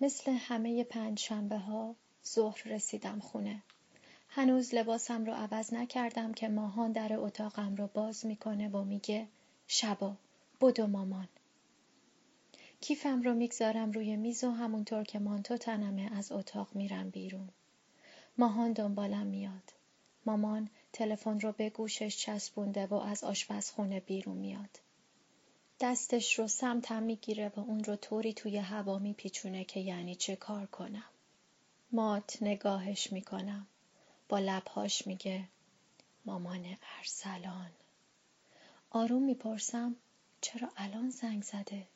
[0.00, 1.94] مثل همه پنج شنبه ها
[2.26, 3.62] ظهر رسیدم خونه.
[4.28, 9.28] هنوز لباسم رو عوض نکردم که ماهان در اتاقم رو باز می‌کنه و میگه
[9.66, 10.16] شبا
[10.60, 11.28] بدو مامان.
[12.80, 17.48] کیفم رو می‌گذارم روی میز و همونطور که مانتو تنمه از اتاق میرم بیرون.
[18.38, 19.72] ماهان دنبالم میاد.
[20.26, 24.78] مامان تلفن رو به گوشش چسبونده و از آشپزخونه بیرون میاد.
[25.84, 30.66] دستش رو سمتم می‌گیره و اون رو طوری توی هوا میپیچونه که یعنی چه کار
[30.66, 31.04] کنم.
[31.92, 33.66] مات نگاهش می‌کنم.
[34.28, 35.44] با لبهاش میگه
[36.24, 37.70] مامان ارسلان.
[38.90, 39.96] آروم می‌پرسم
[40.40, 41.86] چرا الان زنگ زده؟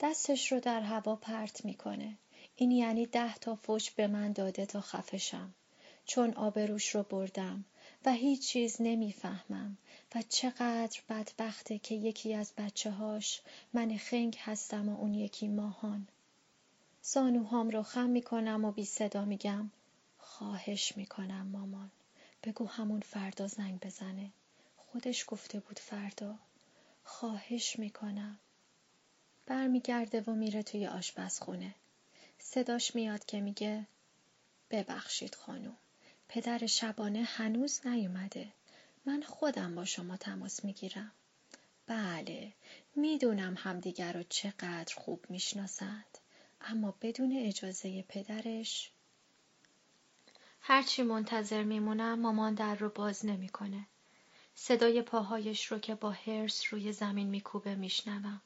[0.00, 2.16] دستش رو در هوا پرت می‌کنه.
[2.56, 5.54] این یعنی ده تا فوش به من داده تا خفشم.
[6.06, 7.64] چون آبروش رو بردم
[8.04, 9.76] و هیچ چیز نمی‌فهمم.
[10.14, 13.40] و چقدر بدبخته که یکی از بچه هاش
[13.72, 16.08] من خنگ هستم و اون یکی ماهان.
[17.02, 19.70] زانوهام رو خم می‌کنم و بی صدا میگم.
[20.18, 21.90] خواهش می‌کنم مامان.
[22.44, 24.30] بگو همون فردا زنگ بزنه.
[24.76, 26.34] خودش گفته بود فردا.
[27.04, 28.38] خواهش می‌کنم.
[29.46, 31.74] برمیگرده و میره توی آشپزخونه.
[32.38, 33.86] صداش میاد که میگه
[34.70, 35.76] ببخشید خانم
[36.34, 38.52] پدر شبانه هنوز نیومده
[39.06, 41.12] من خودم با شما تماس می‌گیرم.
[41.86, 42.52] بله
[42.96, 46.18] می‌دونم همدیگر رو چقدر خوب می‌شناسند
[46.60, 48.90] اما بدون اجازه پدرش
[50.60, 53.86] هرچی منتظر میمونم مامان در رو باز نمی‌کنه.
[54.54, 58.40] صدای پاهایش رو که با هرس روی زمین میکوبه میشنوم.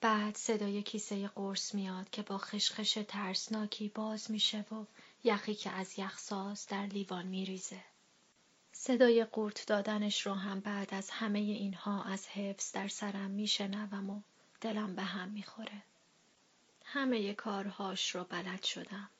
[0.00, 4.84] بعد صدای کیسه قرص میاد که با خشخش ترسناکی باز میشه و
[5.24, 7.80] یخی که از یخساز در لیوان میریزه.
[8.72, 14.20] صدای قورت دادنش رو هم بعد از همه اینها از حفظ در سرم میشنوم و
[14.60, 15.82] دلم به هم می‌خوره.
[16.84, 19.10] همه کارهاش رو بلد شدم.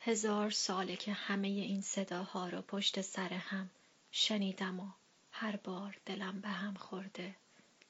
[0.00, 3.70] هزار ساله که همه این صداها رو پشت سر هم
[4.10, 4.90] شنیدم و
[5.32, 7.34] هر بار دلم به هم خورده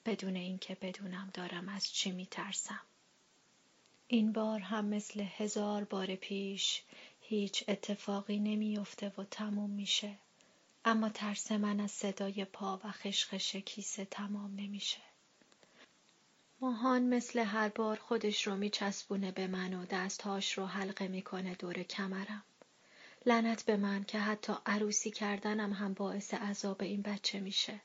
[0.05, 2.81] بدون اینکه بدونم دارم از چی میترسم.
[4.07, 6.83] این بار هم مثل هزار بار پیش
[7.29, 10.15] هیچ اتفاقی نمیافته و تموم میشه.
[10.85, 15.01] اما ترس من از صدای پا و خشخش کیسه تمام نمیشه.
[16.61, 21.83] ماهان مثل هر بار خودش رو میچسبونه به من و دستهاش رو حلقه می‌کنه دور
[21.83, 22.43] کمرم.
[23.25, 27.79] لعنت به من که حتی عروسی کردنم هم باعث عذاب این بچه میشه.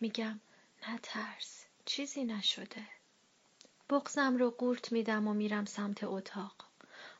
[0.00, 0.40] میگم
[0.88, 2.86] نترس چیزی نشده.
[3.90, 6.69] بغزم رو قورت میدم و میرم سمت اتاق.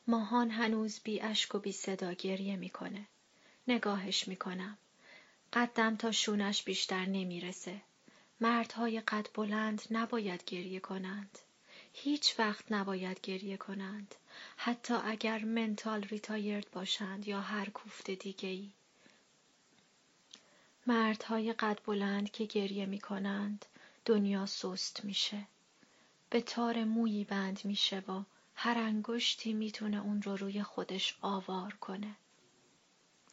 [0.07, 3.05] ماهان هنوز بی اشک و بی صدا گریه می‌کنه.
[3.67, 4.77] نگاهش می‌کنم.
[5.53, 7.81] قدم تا شونش بیشتر نمی‌رسه.
[8.41, 11.39] مردهای قد بلند نباید گریه کنند.
[11.93, 14.15] هیچ وقت نباید گریه کنند.
[14.57, 18.69] حتی اگر منتال ریتایرد باشند یا هر کوفت دیگه ای.
[20.87, 23.65] مردهای قد بلند که گریه می کنند
[24.05, 25.47] دنیا سست میشه.
[26.29, 28.23] به تار مویی بند میشه و
[28.63, 32.15] هر انگشتی می‌تونه اون رو روی خودش آوار کنه.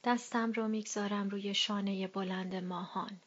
[0.04, 3.20] دستم رو می‌گذارم روی شانه بلند ماهان.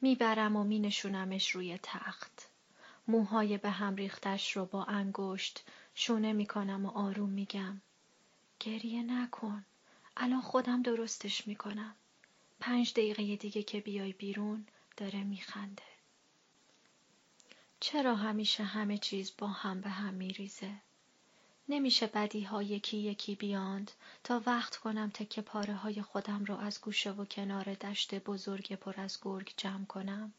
[0.00, 2.48] می‌برم و مینشونمش روی تخت.
[3.08, 5.64] موهای به هم ریختش رو با انگشت
[5.94, 7.80] شونه می‌کنم و آروم میگم.
[8.60, 9.64] گریه نکن.
[10.16, 11.94] الان خودم درستش می‌کنم.
[12.60, 14.66] پنج دقیقه دیگه که بیای بیرون
[14.96, 15.82] داره میخنده.
[17.80, 20.70] چرا همیشه همه چیز با هم به هم میریزه؟
[21.68, 23.90] نمیشه بدی ها یکی یکی بیاند
[24.24, 29.00] تا وقت کنم تکه پاره های خودم رو از گوشه و کنار دشت بزرگ پر
[29.00, 30.32] از گرگ جمع کنم.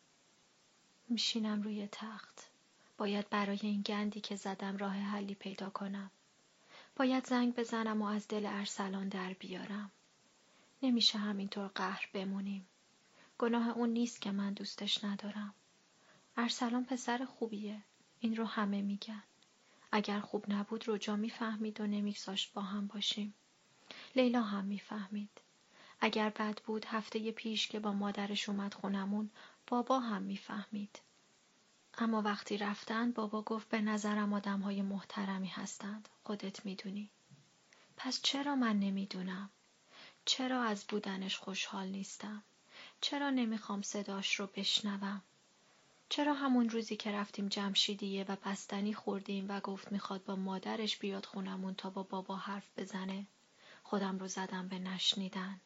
[1.07, 2.49] میشینم روی تخت.
[2.97, 6.11] باید برای این گندی که زدم راه حلی پیدا کنم.
[6.95, 9.91] باید زنگ بزنم و از دل ارسلان در بیارم.
[10.84, 12.67] نمیشه همینطور قهر بمونیم.
[13.38, 15.53] گناه اون نیست که من دوستش ندارم.
[16.38, 17.82] ارسلان پسر خوبیه.
[18.19, 19.23] این رو همه میگن.
[19.95, 23.33] اگر خوب نبود رجا می‌فهمید و نمیگذاشت با هم باشیم.
[24.15, 25.41] لیلا هم می‌فهمید.
[25.99, 29.29] اگر بد بود هفته پیش که با مادرش اومد خونمون
[29.67, 30.99] بابا هم می‌فهمید.
[31.97, 36.09] اما وقتی رفتن بابا گفت به نظرم آدم های محترمی هستند.
[36.23, 37.09] خودت می‌دونی.
[37.97, 39.49] پس چرا من نمی‌دونم؟
[40.25, 42.43] چرا از بودنش خوشحال نیستم؟
[43.01, 45.21] چرا نمی‌خوام صداش رو بشنوم؟
[46.10, 51.26] چرا همون روزی که رفتیم جمشیدیه و بستنی خوردیم و گفت می‌خواد با مادرش بیاد
[51.26, 53.26] خونمون تا با بابا حرف بزنه؟
[53.84, 55.60] خودم رو زدم به نشنیدن.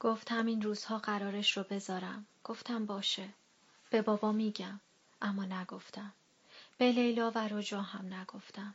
[0.00, 2.26] گفت همین روزها قرارش رو بذارم.
[2.44, 3.28] گفتم باشه.
[3.90, 4.80] به بابا میگم.
[5.22, 6.12] اما نگفتم.
[6.78, 8.74] به لیلا و رجا هم نگفتم.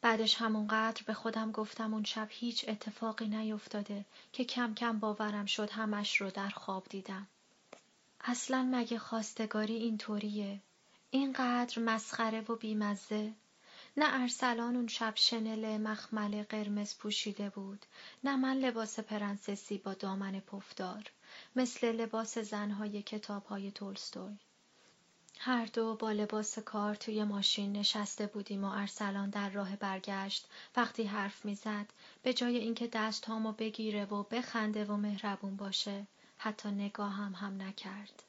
[0.00, 5.70] بعدش همونقدر به خودم گفتم اون شب هیچ اتفاقی نیفتاده که کم کم باورم شد
[5.70, 7.26] همش رو در خواب دیدم.
[8.24, 10.60] اصلا مگه خواستگاری اینطوریه؟
[11.10, 13.32] اینقدر مسخره و بیمزه.
[13.96, 17.86] نه ارسلان اون شب شنل مخمل قرمز پوشیده بود
[18.24, 21.10] نه من لباس پرنسسی با دامن پفدار
[21.56, 24.36] مثل لباس زنهای کتابهای تولستوی.
[25.38, 31.04] هر دو با لباس کار توی ماشین نشسته بودیم و ارسلان در راه برگشت وقتی
[31.04, 31.86] حرف می‌زد
[32.22, 36.06] به جای اینکه دست هامو بگیره و بخنده و مهربون باشه.
[36.44, 38.22] حتی نگاه هم هم نکرد.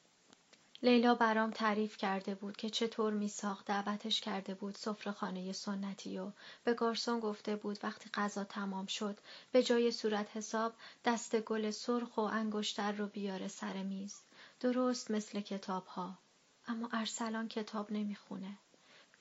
[0.82, 6.30] لیلا برام تعریف کرده بود که چطور میساخت دعوتش کرده بود سفره خانه سنتی و
[6.64, 9.18] به گارسون گفته بود وقتی غذا تمام شد
[9.52, 14.20] به جای صورت حساب دست گل سرخ و انگشتر رو بیاره سر میز.
[14.60, 16.18] درست مثل کتاب ها
[16.66, 18.58] اما ارسلان کتاب نمی‌خونه.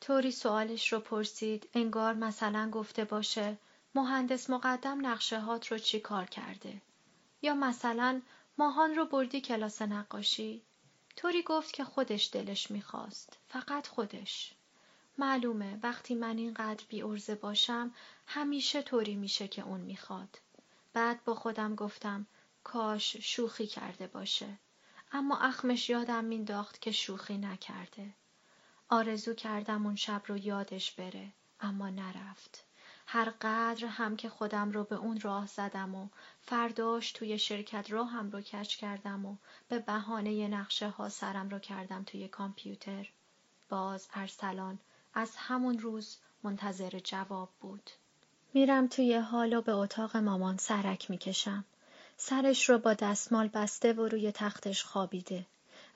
[0.02, 3.58] طوری سوالش رو پرسید انگار مثلا گفته باشه
[3.96, 6.82] مهندس مقدم نقشه هات رو چی کار کرده؟
[7.42, 8.22] یا مثلا
[8.58, 10.64] ماهان رو بردی کلاس نقاشی.
[11.16, 13.38] طوری گفت که خودش دلش می‌خواست.
[13.48, 14.54] فقط خودش.
[15.18, 17.94] معلومه وقتی من اینقدر بی ارزه باشم
[18.28, 20.40] همیشه طوری میشه که اون می‌خواد.
[20.94, 22.28] بعد با خودم گفتم
[22.64, 24.60] کاش شوخی کرده باشه.
[25.12, 28.14] اما اخمش یادم مینداخت که شوخی نکرده.
[28.90, 32.66] آرزو کردم اون شب رو یادش بره اما نرفت.
[33.06, 36.08] هر قدر هم که خودم رو به اون راه زدم و
[36.42, 39.36] فرداش توی شرکت راهم رو کچ کردم و
[39.70, 43.10] به بهانه نقشه ها سرم رو کردم توی کامپیوتر.
[43.70, 44.80] باز ارسلان
[45.14, 47.90] از همون روز منتظر جواب بود.
[48.54, 51.66] میرم توی حال و به اتاق مامان سرک می‌کشم.
[52.18, 55.46] سرش رو با دستمال بسته و روی تختش خوابیده.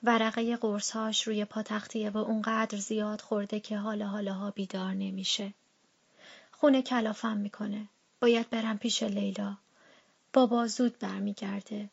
[0.02, 5.54] ورقه قرصهاش روی پاتختیه و اونقدر زیاد خورده که حالا حالاها بیدار نمیشه.
[6.60, 7.88] خونه کلافم می‌کنه.
[8.20, 9.56] باید برم پیش لیلا.
[10.32, 11.90] بابا زود برمیگرده.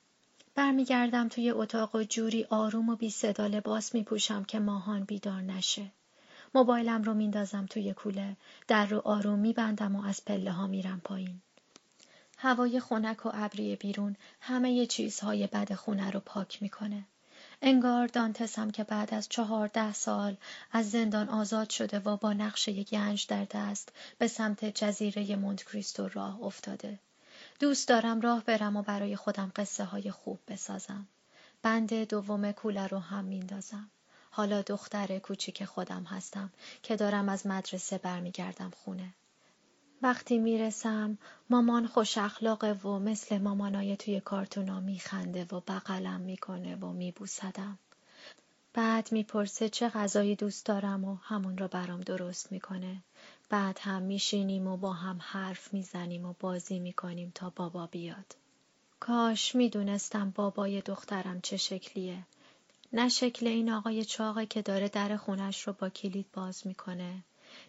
[0.56, 5.92] برمیگردم توی اتاق و جوری آروم و بی صدا لباس میپوشم که ماهان بیدار نشه.
[6.56, 8.38] موبایلم رو میندازم توی کوله.
[8.68, 11.42] در رو آروم میبندم و از پله ها میرم پایین.
[12.38, 17.04] هوای خنک و ابری بیرون همه چیزهای بد خونه رو پاک می‌کنه.
[17.62, 20.38] انگار دانتسم که بعد از چهارده سال
[20.72, 26.08] از زندان آزاد شده و با نقشه گنج در دست به سمت جزیره مونت کریستو
[26.08, 27.00] راه افتاده.
[27.60, 31.08] دوست دارم راه برم و برای خودم قصه های خوب بسازم.
[31.62, 33.90] بند دوم کوله رو هم میندازم.
[34.32, 36.52] حالا دختر کوچیک خودم هستم
[36.84, 39.14] که دارم از مدرسه برمیگردم خونه.
[40.06, 41.18] وقتی می‌رسم
[41.50, 47.80] مامان خوش اخلاقه و مثل مامانای توی کارتونا میخنده و بغلم می‌کنه و میبوسدم.
[48.74, 53.04] بعد می‌پرسه چه غذایی دوست دارم و همون رو برام درست می‌کنه.
[53.50, 58.36] بعد هم میشینیم و با هم حرف می‌زنیم و بازی می‌کنیم تا بابا بیاد.
[59.00, 62.24] کاش می‌دونستم بابای دخترم چه شکلیه.
[62.94, 67.24] نه شکل این آقای چاقه که داره در خونش رو با کلید باز می‌کنه.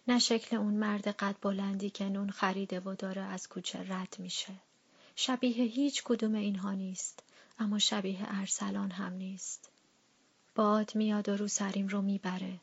[0.07, 4.53] نه شکل اون مرد قد بلندی که نون خریده و داره از کوچه رد میشه.
[5.15, 7.23] شبیه هیچ کدوم اینها نیست
[7.59, 9.69] اما شبیه ارسلان هم نیست.
[10.55, 12.59] باد میاد و رو سریم رو می‌بره.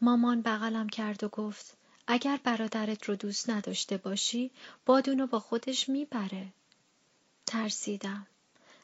[0.00, 4.50] مامان بغلم کرد و گفت اگر برادرت رو دوست نداشته باشی
[4.86, 6.46] بادونو با خودش می‌بره.
[7.46, 8.26] ترسیدم.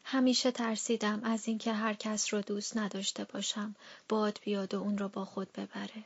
[0.04, 3.74] همیشه ترسیدم از اینکه هر کس رو دوست نداشته باشم
[4.08, 6.04] باد بیاد و اون رو با خود ببره.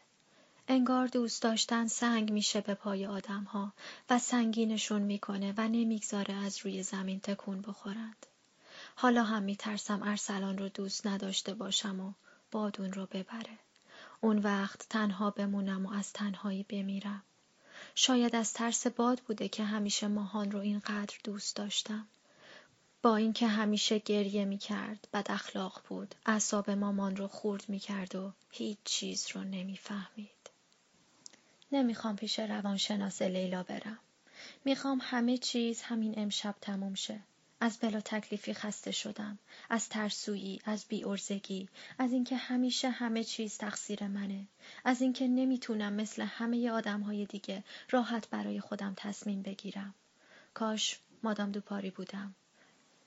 [0.68, 3.72] انگار دوست داشتن سنگ میشه به پای آدم ها
[4.10, 8.26] و سنگینشون می‌کنه و نمی‌گذاره از روی زمین تکون بخورند.
[8.96, 12.12] حالا هم میترسم ارسلان رو دوست نداشته باشم و
[12.50, 13.58] بادون رو ببره.
[14.20, 17.22] اون وقت تنها بمونم و از تنهایی بمیرم.
[17.94, 22.06] شاید از ترس باد بوده که همیشه ماهان رو اینقدر دوست داشتم.
[23.02, 28.14] با اینکه همیشه گریه می کرد بد اخلاق بود اعصاب مامان رو خورد می کرد
[28.14, 30.43] و هیچ چیز رو نمی‌فهمید.
[31.74, 33.98] نمی‌خوام پیش روانشناس لیلا برم.
[34.64, 37.20] می‌خوام همه چیز همین امشب تموم شه.
[37.60, 39.38] از بلا تکلیفی خسته شدم.
[39.70, 41.68] از ترسویی، از بیارزگی،
[41.98, 44.46] از اینکه همیشه همه چیز تقصیر منه.
[44.84, 49.94] از اینکه نمی‌تونم مثل همه آدم های دیگه راحت برای خودم تصمیم بگیرم.
[50.54, 52.34] کاش مادام دوپاری بودم.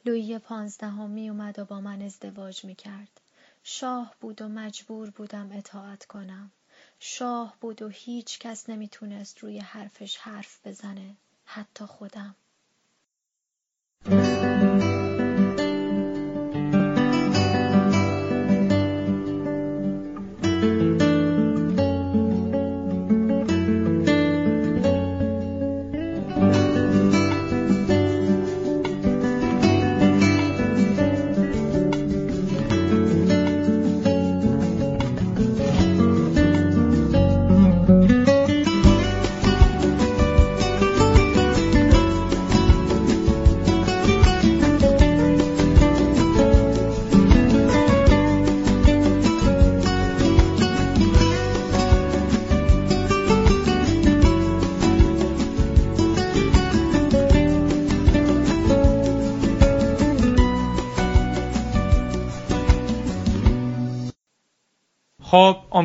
[0.06, 3.22] لویی پانزدهم می اومد و با من ازدواج می کرد.
[3.64, 6.52] شاه بود و مجبور بودم اطاعت کنم.
[7.00, 11.18] شاه بود و هیچ کس نمی‌تونست روی حرفش حرف بزنه.
[11.46, 12.36] حتی خودم.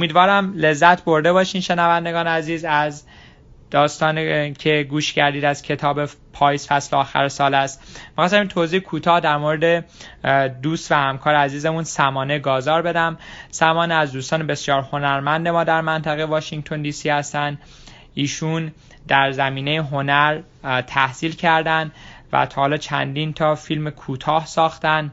[0.03, 3.05] امیدوارم لذت برده باشین شنوندگان عزیز از
[3.71, 6.01] داستان که گوش کردید از کتاب
[6.33, 8.01] پاییز فصل آخر سال است.
[8.09, 9.85] می‌خواستم این توضیح کوتاه در مورد
[10.63, 13.19] دوست و همکار عزیزمون سمانه گازار بدم.
[13.51, 17.59] سمانه از دوستان بسیار هنرمند ما در منطقه واشنگتن دی سی هستن.
[18.15, 18.73] ایشون
[19.09, 20.41] در زمینه هنر
[20.87, 21.93] تحصیل کردن
[22.33, 25.13] و تا حالا چندین تا فیلم کوتاه ساختن.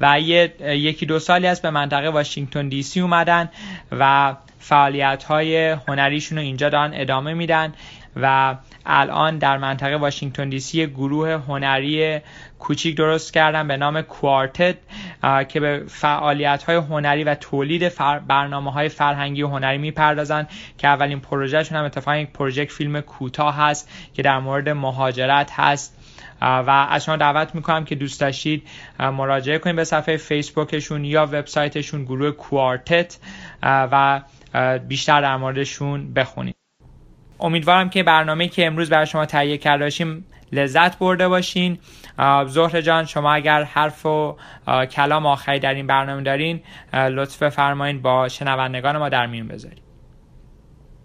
[0.00, 3.48] و یکی دو سالی است به منطقه واشنگتن دی سی اومدن
[3.92, 7.74] و فعالیت های هنریشون رو اینجا دارن ادامه میدن
[8.16, 8.56] و
[8.86, 12.20] الان در منطقه واشنگتن دی سی گروه هنری
[12.58, 14.76] کوچیک درست کردن به نام کوارتت
[15.48, 17.92] که به فعالیت های هنری و تولید
[18.28, 20.46] برنامه های فرهنگی و هنری می‌پردازن
[20.78, 25.99] که اولین پروژهشون هم اتفاقا یک پروژه فیلم کوتاه هست که در مورد مهاجرت هست.
[26.42, 28.68] و از شما دعوت می‌کنم که دوست داشتید
[28.98, 33.18] مراجعه کنید به صفحه فیسبوکشون یا وبسایتشون گروه کوارتت
[33.62, 34.20] و
[34.88, 36.54] بیشتر در موردشون بخونید.
[37.40, 41.78] امیدوارم که برنامه که امروز برای شما تهیه کرده باشیم لذت برده باشین.
[42.46, 44.36] زهر جان شما اگر حرف و
[44.90, 46.60] کلام آخری در این برنامه دارین
[46.92, 49.89] لطف فرمایید با شنوندگان ما در میون بذارید.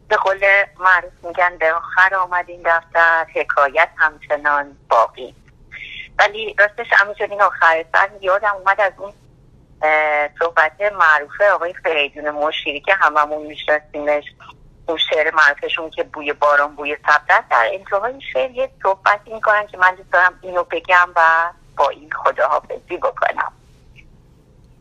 [0.08, 0.46] به قول
[0.80, 5.36] معروف میگن به آخر آمد این دفتر حکایت همچنان باقی.
[6.20, 9.14] ولی راستش همینجور این آخر سر یادم اومد از اون
[10.40, 14.24] صحبت معروف آقای فریدون مشیری که هممون میشناسیمش.
[14.88, 19.78] اون شعر معروفشون که بوی باران بوی سبت در انتهای شعر یه صحبتی می‌کنن که
[19.78, 23.52] من دوست دارم اینو بگم و با این خداحافظی بکنم.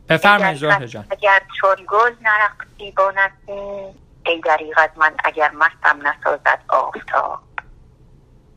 [0.09, 0.65] بفرمایید
[1.09, 7.39] اگر چون گل نرقصی با نسیم ای دریغ من اگر مستم نسازد آفتاب.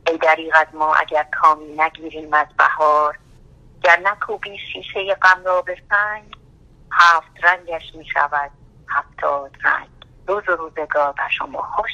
[0.07, 3.17] ای دریغ ما اگر کامی نگیریم از بهار.
[3.83, 6.33] گر نکوبی شیشه غم را به سنگ
[6.91, 8.51] هفت رنگش می شود
[8.87, 9.87] هفتاد رنگ.
[10.27, 11.91] روز و روزگار بر شما خوش.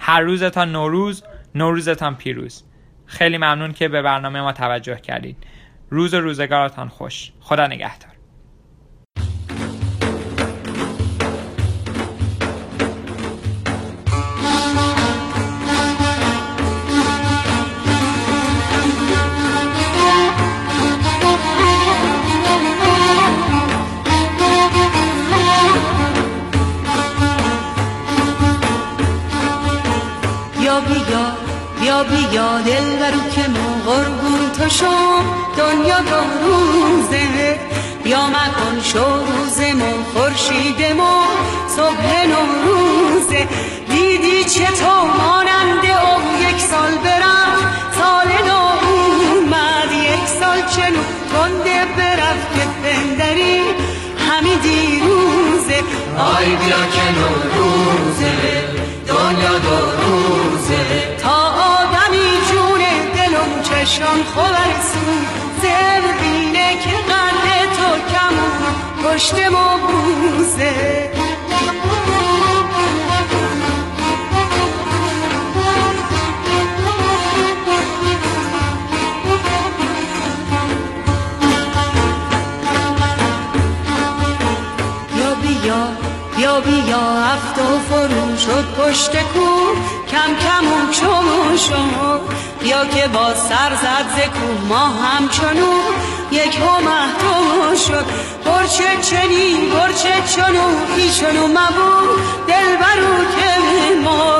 [0.00, 1.24] هر روزتان نوروز
[1.54, 2.64] نوروزتان پیروز.
[3.06, 5.46] خیلی ممنون که به برنامه ما توجه کردید.
[5.90, 7.32] روز و روزگارتان خوش.
[7.40, 8.11] خدا نگهدار.
[32.04, 35.24] بیا دل برو که ما قربون تو شم
[35.56, 37.60] دنیا دو روزه.
[38.04, 40.04] بیا مکن شو روزمون
[40.98, 41.24] ما
[41.76, 43.48] صبح نوروزه
[43.88, 46.22] دیدی چطور ماننده او.
[46.48, 47.58] یک سال برم.
[47.98, 49.92] سال نو اومد.
[49.92, 51.02] یک سال چنو
[51.32, 53.60] تنده برفت که پندری.
[54.28, 55.82] همی دیروزه.
[56.36, 58.32] آی بیا که نوروزه
[59.08, 60.41] دنیا دو روزه.
[63.84, 65.26] شان خورسون
[65.62, 68.36] زیر بینه که قلب تو کم
[69.04, 71.12] پشت ما بوزه
[86.36, 89.48] بیا بیا افت و فرو شد پشت کو
[90.10, 95.72] کم کم و چمو شد یا که با سر زد ز کو ما همچنو
[96.32, 98.06] یک هو محتوم شد.
[98.44, 100.66] برچه چنی برچه چنو
[100.96, 101.92] ایشنو مبو
[102.48, 103.50] دل برو که
[104.04, 104.32] ما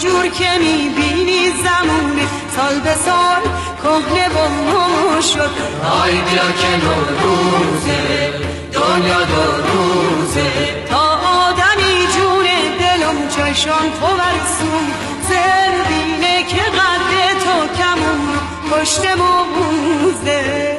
[0.00, 2.20] جور که می‌بینی زمون
[2.56, 3.42] سال به سال
[3.82, 5.50] کهنه با شد.
[6.02, 6.72] آی بیا که
[7.22, 8.32] روزه
[8.72, 10.50] دنیا دو روزه.
[10.90, 11.04] تا
[11.48, 12.46] آدمی جون
[12.80, 14.86] دلم چشان خوبرسون
[15.28, 16.01] زربینه
[16.48, 18.28] که قد تو کمون
[18.70, 20.72] پشت موزه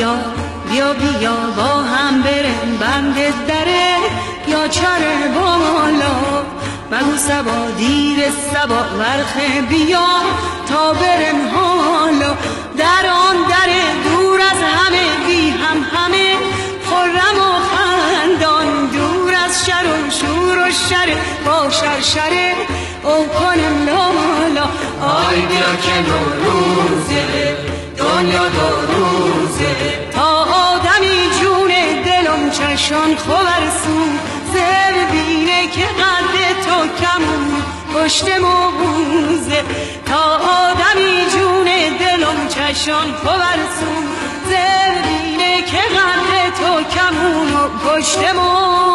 [0.00, 0.14] بیا
[0.70, 3.14] بیا بیا با هم برم بند
[3.48, 3.96] دره
[4.48, 5.00] یا چر
[5.34, 6.44] بالا.
[6.90, 9.36] مگو سبا دیر سبا ورخ
[9.68, 10.06] بیا.
[10.70, 12.34] تا برم حالا.
[12.78, 13.70] در آن در
[14.04, 16.34] دور از همه بی هم همه.
[16.90, 21.08] خرم و خندان دور از شر و شور و شر.
[21.46, 22.54] با شر شر
[23.04, 24.66] او کنم لالا.
[25.02, 27.56] آی بیا که روزه
[27.96, 29.76] دنیا دو روزه.
[30.14, 31.70] تا آدمی جون
[32.04, 33.98] دلم چشان خوبرسو
[34.54, 36.34] زر بینه که قد
[36.64, 37.62] تو کمون
[37.94, 39.64] پشت موزه
[40.06, 41.64] تا آدمی جون
[42.00, 48.90] دلم چشان پورسوزه زرینه که قدر تو کمون و پشت موزه